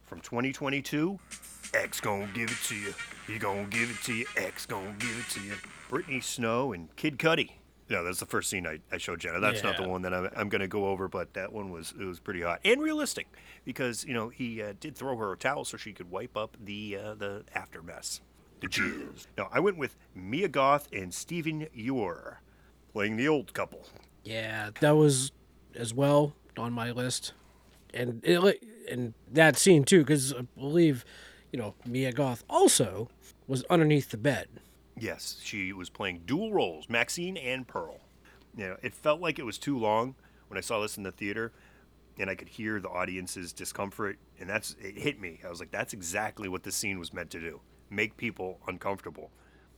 from 0.05 0.21
2022. 0.21 1.21
X 1.73 2.01
gonna 2.01 2.27
give 2.35 2.51
it 2.51 2.59
to 2.65 2.75
you. 2.75 2.93
He 3.29 3.39
gonna 3.39 3.67
give 3.67 3.89
it 3.89 4.03
to 4.07 4.15
you. 4.15 4.27
X 4.37 4.67
gonna 4.67 4.97
give 4.99 5.17
it 5.17 5.33
to 5.35 5.41
you. 5.43 5.55
Brittany 5.89 6.21
Snow 6.21 6.73
and 6.73 6.95
Kid 6.97 7.19
Cudi. 7.19 7.51
Yeah, 7.91 8.03
that's 8.03 8.21
the 8.21 8.27
first 8.27 8.49
scene 8.49 8.69
I, 8.69 8.79
I 8.93 8.99
showed 8.99 9.19
Jenna. 9.19 9.41
That's 9.41 9.65
not 9.65 9.77
the 9.77 9.87
one 9.87 10.03
that 10.03 10.15
I'm, 10.15 10.31
I'm 10.37 10.49
going 10.49 10.61
to 10.61 10.69
go 10.69 10.87
over, 10.87 11.09
but 11.09 11.35
that 11.35 11.53
one 11.53 11.71
was 11.71 11.93
it 11.99 12.05
was 12.05 12.21
pretty 12.21 12.43
hot 12.43 12.61
and 12.65 12.81
realistic 12.81 13.27
because 13.65 14.05
you 14.05 14.15
know 14.15 14.29
he 14.29 14.63
uh, 14.63 14.75
did 14.79 14.95
throw 14.95 15.17
her 15.17 15.33
a 15.33 15.37
towel 15.37 15.65
so 15.65 15.77
she 15.77 15.93
could 15.93 16.09
wipe 16.09 16.37
up 16.37 16.57
the 16.65 16.97
uh, 16.97 17.15
the 17.15 17.43
after 17.53 17.83
mess, 17.83 18.21
the 18.61 18.69
jizz. 18.69 19.27
Now 19.37 19.49
I 19.53 19.59
went 19.59 19.77
with 19.77 19.97
Mia 20.15 20.47
Goth 20.47 20.87
and 20.93 21.13
Stephen 21.13 21.67
Ure 21.75 22.41
playing 22.93 23.17
the 23.17 23.27
old 23.27 23.53
couple. 23.55 23.89
Yeah, 24.23 24.71
that 24.79 24.93
was 24.93 25.33
as 25.75 25.93
well 25.93 26.35
on 26.57 26.73
my 26.73 26.93
list, 26.93 27.33
and 27.93 28.21
it, 28.23 28.65
and 28.89 29.15
that 29.33 29.59
scene 29.59 29.83
too, 29.83 30.01
because 30.01 30.33
I 30.33 30.43
believe, 30.57 31.05
you 31.53 31.59
know, 31.59 31.75
Mia 31.85 32.13
Goth 32.13 32.45
also 32.49 33.09
was 33.49 33.65
underneath 33.65 34.11
the 34.11 34.17
bed. 34.17 34.47
Yes, 35.01 35.41
she 35.43 35.73
was 35.73 35.89
playing 35.89 36.23
dual 36.27 36.53
roles, 36.53 36.89
Maxine 36.89 37.39
and 37.39 37.67
Pearl. 37.67 38.01
You 38.57 38.69
know, 38.69 38.77
it 38.83 38.95
felt 38.95 39.21
like 39.21 39.39
it 39.39 39.45
was 39.47 39.59
too 39.59 39.79
long 39.79 40.15
when 40.49 40.59
I 40.59 40.61
saw 40.61 40.81
this 40.81 40.97
in 40.97 41.03
the 41.05 41.11
theater, 41.11 41.53
and 42.19 42.29
I 42.29 42.35
could 42.35 42.49
hear 42.49 42.81
the 42.81 42.91
audience's 42.91 43.53
discomfort, 43.53 44.19
and 44.39 44.49
that's 44.49 44.77
it 44.81 44.99
hit 44.99 45.19
me. 45.19 45.41
I 45.45 45.49
was 45.49 45.59
like, 45.59 45.71
that's 45.71 45.95
exactly 45.95 46.49
what 46.49 46.65
this 46.65 46.77
scene 46.77 46.99
was 46.99 47.15
meant 47.15 47.31
to 47.31 47.41
do: 47.41 47.61
make 47.89 48.17
people 48.17 48.61
uncomfortable. 48.69 49.31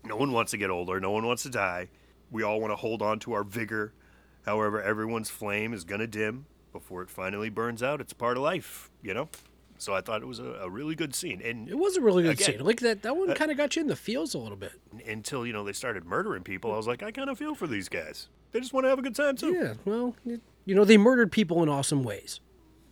No 0.04 0.16
one 0.16 0.32
wants 0.32 0.50
to 0.50 0.58
get 0.58 0.70
older. 0.70 0.98
No 0.98 1.12
one 1.12 1.24
wants 1.24 1.44
to 1.44 1.50
die. 1.50 1.88
We 2.30 2.42
all 2.42 2.60
want 2.60 2.72
to 2.72 2.76
hold 2.76 3.00
on 3.00 3.20
to 3.20 3.34
our 3.34 3.44
vigor. 3.44 3.94
However, 4.44 4.82
everyone's 4.82 5.30
flame 5.30 5.72
is 5.72 5.84
gonna 5.84 6.08
dim 6.08 6.46
before 6.72 7.02
it 7.02 7.10
finally 7.10 7.50
burns 7.50 7.82
out. 7.82 8.00
It's 8.00 8.12
part 8.12 8.36
of 8.36 8.42
life, 8.42 8.90
you 9.02 9.14
know. 9.14 9.28
So 9.82 9.94
I 9.94 10.00
thought 10.00 10.22
it 10.22 10.26
was 10.28 10.38
a, 10.38 10.44
a 10.62 10.70
really 10.70 10.94
good 10.94 11.12
scene, 11.14 11.42
and 11.44 11.68
It 11.68 11.76
was 11.76 11.96
a 11.96 12.00
really 12.00 12.22
good 12.22 12.32
Again, 12.40 12.58
scene. 12.58 12.64
Like 12.64 12.80
that, 12.80 13.02
that 13.02 13.16
one 13.16 13.30
uh, 13.30 13.34
kind 13.34 13.50
of 13.50 13.56
got 13.56 13.74
you 13.74 13.82
in 13.82 13.88
the 13.88 13.96
feels 13.96 14.32
a 14.34 14.38
little 14.38 14.56
bit. 14.56 14.72
until 15.06 15.44
you 15.44 15.52
know 15.52 15.64
they 15.64 15.72
started 15.72 16.04
murdering 16.04 16.44
people, 16.44 16.72
I 16.72 16.76
was 16.76 16.86
like, 16.86 17.02
I 17.02 17.10
kind 17.10 17.28
of 17.28 17.36
feel 17.36 17.54
for 17.56 17.66
these 17.66 17.88
guys. 17.88 18.28
They 18.52 18.60
just 18.60 18.72
want 18.72 18.84
to 18.84 18.88
have 18.90 18.98
a 18.98 19.02
good 19.02 19.16
time 19.16 19.36
too. 19.36 19.52
Yeah, 19.54 19.74
well, 19.84 20.14
you 20.64 20.74
know, 20.74 20.84
they 20.84 20.96
murdered 20.98 21.32
people 21.32 21.62
in 21.62 21.68
awesome 21.68 22.04
ways. 22.04 22.40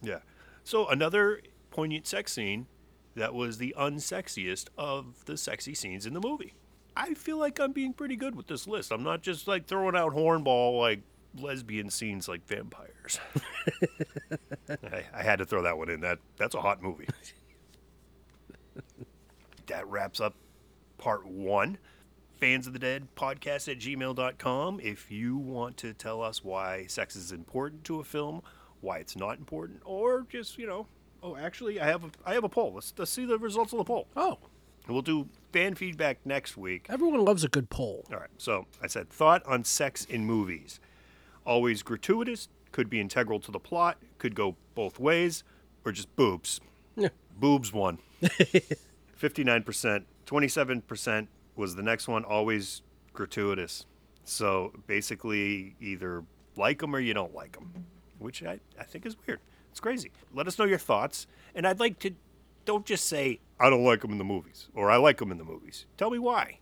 Yeah. 0.03 0.19
So 0.65 0.89
another 0.89 1.41
poignant 1.71 2.07
sex 2.07 2.33
scene 2.33 2.67
that 3.15 3.35
was 3.35 3.59
the 3.59 3.75
unsexiest 3.79 4.69
of 4.77 5.25
the 5.27 5.37
sexy 5.37 5.75
scenes 5.75 6.07
in 6.07 6.15
the 6.15 6.21
movie. 6.21 6.55
I 6.97 7.15
feel 7.15 7.39
like 7.39 7.61
I'm 7.61 7.73
being 7.73 7.93
pretty 7.93 8.17
good 8.17 8.35
with 8.35 8.47
this 8.49 8.67
list. 8.67 8.91
I'm 8.91 9.03
not 9.05 9.23
just 9.23 9.47
like 9.47 9.67
throwing 9.67 9.95
out 9.95 10.13
hornball 10.13 10.79
like 10.81 11.01
lesbian 11.39 11.91
scenes 11.91 12.29
like 12.29 12.47
vampires. 12.47 13.21
I, 14.71 15.05
I 15.15 15.23
had 15.23 15.39
to 15.39 15.45
throw 15.45 15.63
that 15.63 15.79
one 15.79 15.89
in. 15.91 16.01
That 16.01 16.19
that's 16.37 16.55
a 16.55 16.61
hot 16.61 16.83
movie. 16.83 17.09
that 19.67 19.87
wraps 19.89 20.21
up 20.21 20.35
part 20.99 21.27
one. 21.27 21.79
Fans 22.39 22.67
of 22.67 22.73
the 22.73 22.79
Dead 22.79 23.09
podcast 23.17 23.71
at 23.71 23.79
gmail.com. 23.79 24.81
If 24.81 25.11
you 25.11 25.37
want 25.37 25.77
to 25.79 25.93
tell 25.93 26.23
us 26.23 26.43
why 26.43 26.87
sex 26.87 27.15
is 27.15 27.33
important 27.33 27.85
to 27.85 28.01
a 28.01 28.05
film, 28.05 28.41
why 28.81 28.97
it's 28.97 29.15
not 29.15 29.37
important, 29.37 29.83
or 29.85 30.25
just, 30.27 30.57
you 30.57 30.67
know, 30.67 30.87
oh, 31.23 31.37
actually, 31.37 31.79
I 31.79 31.85
have 31.85 32.03
a, 32.03 32.11
I 32.25 32.33
have 32.33 32.45
a 32.45 32.49
poll. 32.49 32.73
Let's, 32.75 32.95
let's 32.97 33.11
see 33.11 33.27
the 33.27 33.39
results 33.39 33.75
of 33.75 33.79
the 33.79 33.85
poll. 33.85 34.09
Oh, 34.17 34.39
We'll 34.89 35.03
do 35.03 35.29
fan 35.53 35.75
feedback 35.75 36.19
next 36.25 36.57
week. 36.57 36.87
everyone 36.89 37.25
loves 37.25 37.45
a 37.45 37.49
good 37.49 37.71
poll. 37.71 38.05
All 38.11 38.19
right. 38.19 38.31
So 38.39 38.67
I 38.83 38.87
said 38.87 39.11
thought 39.11 39.45
on 39.47 39.65
sex 39.65 40.05
in 40.05 40.25
movies. 40.25 40.81
Always 41.51 41.83
gratuitous, 41.83 42.49
could 42.71 42.89
be 42.89 43.01
integral 43.01 43.41
to 43.41 43.51
the 43.51 43.59
plot, 43.59 43.99
could 44.19 44.37
go 44.37 44.55
both 44.77 45.01
ways, 45.01 45.43
or 45.85 45.91
just 45.91 46.15
boobs. 46.15 46.61
Yeah. 46.95 47.09
Boobs 47.41 47.73
won. 47.73 47.99
59%. 48.23 50.05
27% 50.27 51.27
was 51.57 51.75
the 51.75 51.83
next 51.83 52.07
one, 52.07 52.25
always 52.25 52.83
gratuitous. 53.13 53.85
So 54.23 54.73
basically, 54.87 55.75
either 55.81 56.23
like 56.57 56.79
them 56.79 56.95
or 56.95 57.01
you 57.01 57.15
don't 57.15 57.35
like 57.35 57.57
them, 57.59 57.85
which 58.21 58.45
I, 58.45 58.61
I 58.79 58.85
think 58.85 59.05
is 59.05 59.17
weird. 59.27 59.41
It's 59.73 59.81
crazy. 59.81 60.13
Let 60.33 60.47
us 60.47 60.57
know 60.57 60.67
your 60.67 60.79
thoughts. 60.79 61.27
And 61.57 61.67
I'd 61.67 61.81
like 61.81 61.99
to, 61.99 62.13
don't 62.65 62.87
just 62.87 63.07
say, 63.09 63.41
I 63.59 63.71
don't 63.71 63.83
like 63.83 64.03
them 64.03 64.13
in 64.13 64.19
the 64.19 64.25
movies 64.25 64.69
or 64.73 64.89
I 64.89 64.99
like 64.99 65.19
them 65.19 65.33
in 65.33 65.39
the 65.39 65.45
movies. 65.45 65.87
Tell 65.97 66.11
me 66.11 66.21
why. 66.21 66.61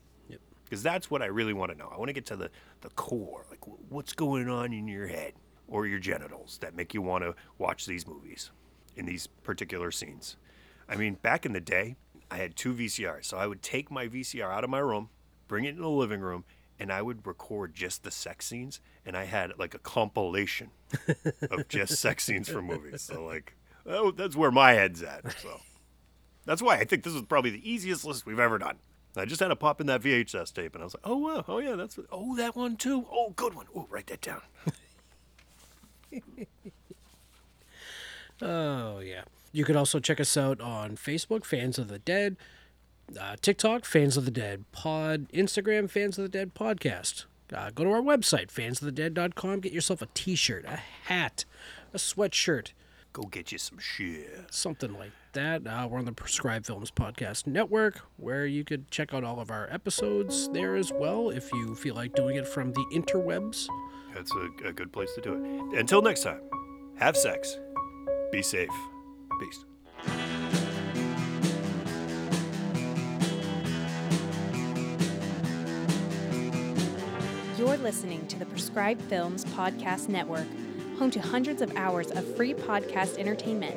Because 0.68 0.82
that's 0.82 1.10
what 1.10 1.22
I 1.22 1.26
really 1.26 1.54
want 1.54 1.72
to 1.72 1.78
know. 1.78 1.90
I 1.92 1.96
want 1.96 2.08
to 2.08 2.12
get 2.12 2.26
to 2.26 2.36
the, 2.36 2.50
the 2.82 2.90
core. 2.90 3.46
Like, 3.50 3.60
what's 3.88 4.12
going 4.12 4.48
on 4.48 4.72
in 4.72 4.86
your 4.86 5.06
head 5.06 5.32
or 5.66 5.86
your 5.86 5.98
genitals 5.98 6.58
that 6.60 6.74
make 6.74 6.92
you 6.92 7.00
want 7.00 7.24
to 7.24 7.34
watch 7.56 7.86
these 7.86 8.06
movies 8.06 8.50
in 8.96 9.06
these 9.06 9.26
particular 9.26 9.90
scenes? 9.90 10.36
I 10.88 10.96
mean, 10.96 11.14
back 11.14 11.46
in 11.46 11.52
the 11.52 11.60
day, 11.60 11.96
I 12.30 12.36
had 12.36 12.56
two 12.56 12.74
VCRs. 12.74 13.24
So 13.24 13.38
I 13.38 13.46
would 13.46 13.62
take 13.62 13.90
my 13.90 14.08
VCR 14.08 14.52
out 14.52 14.64
of 14.64 14.70
my 14.70 14.78
room, 14.78 15.08
bring 15.46 15.64
it 15.64 15.74
in 15.74 15.80
the 15.80 15.88
living 15.88 16.20
room, 16.20 16.44
and 16.78 16.92
I 16.92 17.02
would 17.02 17.26
record 17.26 17.74
just 17.74 18.04
the 18.04 18.10
sex 18.10 18.46
scenes. 18.46 18.80
And 19.06 19.16
I 19.16 19.24
had 19.24 19.58
like 19.58 19.74
a 19.74 19.78
compilation 19.78 20.70
of 21.50 21.68
just 21.68 21.96
sex 21.96 22.24
scenes 22.24 22.48
from 22.48 22.66
movies. 22.66 23.02
So, 23.02 23.24
like, 23.24 23.54
oh, 23.86 24.10
that's 24.10 24.36
where 24.36 24.50
my 24.50 24.72
head's 24.72 25.02
at. 25.02 25.32
So 25.40 25.60
that's 26.44 26.62
why 26.62 26.76
I 26.76 26.84
think 26.84 27.02
this 27.04 27.14
is 27.14 27.22
probably 27.22 27.50
the 27.50 27.70
easiest 27.70 28.04
list 28.04 28.26
we've 28.26 28.38
ever 28.38 28.58
done. 28.58 28.76
I 29.20 29.24
just 29.24 29.40
had 29.40 29.48
to 29.48 29.56
pop 29.56 29.80
in 29.80 29.86
that 29.88 30.02
VHS 30.02 30.52
tape, 30.52 30.74
and 30.74 30.82
I 30.82 30.84
was 30.86 30.94
like, 30.94 31.06
"Oh 31.06 31.16
wow, 31.16 31.44
oh 31.48 31.58
yeah, 31.58 31.74
that's 31.74 31.98
oh 32.10 32.36
that 32.36 32.56
one 32.56 32.76
too. 32.76 33.06
Oh, 33.10 33.32
good 33.36 33.54
one. 33.54 33.66
Oh, 33.74 33.86
write 33.90 34.06
that 34.08 34.20
down." 34.20 34.42
Oh, 38.40 39.00
yeah. 39.00 39.22
You 39.52 39.64
could 39.64 39.76
also 39.76 39.98
check 39.98 40.20
us 40.20 40.36
out 40.36 40.60
on 40.60 40.96
Facebook, 40.96 41.44
Fans 41.44 41.78
of 41.78 41.88
the 41.88 41.98
Dead, 41.98 42.36
uh, 43.18 43.36
TikTok, 43.40 43.84
Fans 43.84 44.16
of 44.16 44.24
the 44.24 44.30
Dead 44.30 44.64
Pod, 44.72 45.28
Instagram, 45.32 45.90
Fans 45.90 46.18
of 46.18 46.22
the 46.22 46.28
Dead 46.28 46.54
Podcast. 46.54 47.24
Uh, 47.52 47.70
go 47.70 47.84
to 47.84 47.90
our 47.90 48.02
website, 48.02 48.52
fansofthedead.com. 48.52 49.60
Get 49.60 49.72
yourself 49.72 50.02
a 50.02 50.08
t 50.14 50.34
shirt, 50.34 50.64
a 50.66 50.76
hat, 50.76 51.44
a 51.94 51.96
sweatshirt, 51.96 52.72
Go 53.18 53.24
get 53.24 53.50
you 53.50 53.58
some 53.58 53.80
shit. 53.80 54.44
something 54.48 54.96
like 54.96 55.10
that. 55.32 55.66
Uh, 55.66 55.88
we're 55.90 55.98
on 55.98 56.04
the 56.04 56.12
Prescribed 56.12 56.66
Films 56.66 56.92
Podcast 56.92 57.48
Network, 57.48 58.00
where 58.16 58.46
you 58.46 58.62
could 58.62 58.92
check 58.92 59.12
out 59.12 59.24
all 59.24 59.40
of 59.40 59.50
our 59.50 59.66
episodes 59.72 60.48
there 60.50 60.76
as 60.76 60.92
well 60.92 61.30
if 61.30 61.52
you 61.52 61.74
feel 61.74 61.96
like 61.96 62.14
doing 62.14 62.36
it 62.36 62.46
from 62.46 62.72
the 62.74 62.84
interwebs. 62.92 63.66
That's 64.14 64.30
a, 64.32 64.68
a 64.68 64.72
good 64.72 64.92
place 64.92 65.12
to 65.16 65.20
do 65.20 65.34
it. 65.34 65.80
Until 65.80 66.00
next 66.00 66.22
time, 66.22 66.42
have 66.94 67.16
sex, 67.16 67.58
be 68.30 68.40
safe, 68.40 68.70
peace. 69.40 69.64
You're 77.58 77.76
listening 77.78 78.28
to 78.28 78.38
the 78.38 78.46
Prescribed 78.46 79.02
Films 79.02 79.44
Podcast 79.44 80.08
Network, 80.08 80.46
home 80.98 81.10
to 81.12 81.20
hundreds 81.20 81.62
of 81.62 81.74
hours 81.76 82.10
of 82.10 82.36
free 82.36 82.52
podcast 82.52 83.18
entertainment. 83.18 83.76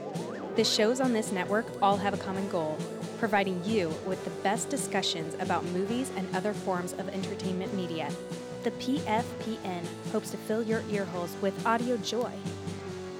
The 0.55 0.63
shows 0.63 0.99
on 0.99 1.13
this 1.13 1.31
network 1.31 1.65
all 1.81 1.97
have 1.97 2.13
a 2.13 2.17
common 2.17 2.49
goal 2.49 2.77
providing 3.21 3.63
you 3.63 3.93
with 4.07 4.21
the 4.23 4.31
best 4.41 4.69
discussions 4.69 5.35
about 5.39 5.63
movies 5.65 6.09
and 6.17 6.27
other 6.35 6.53
forms 6.53 6.93
of 6.93 7.07
entertainment 7.09 7.71
media. 7.75 8.09
The 8.63 8.71
PFPN 8.71 9.85
hopes 10.11 10.31
to 10.31 10.37
fill 10.37 10.63
your 10.63 10.81
earholes 10.81 11.39
with 11.39 11.63
audio 11.63 11.97
joy. 11.97 12.31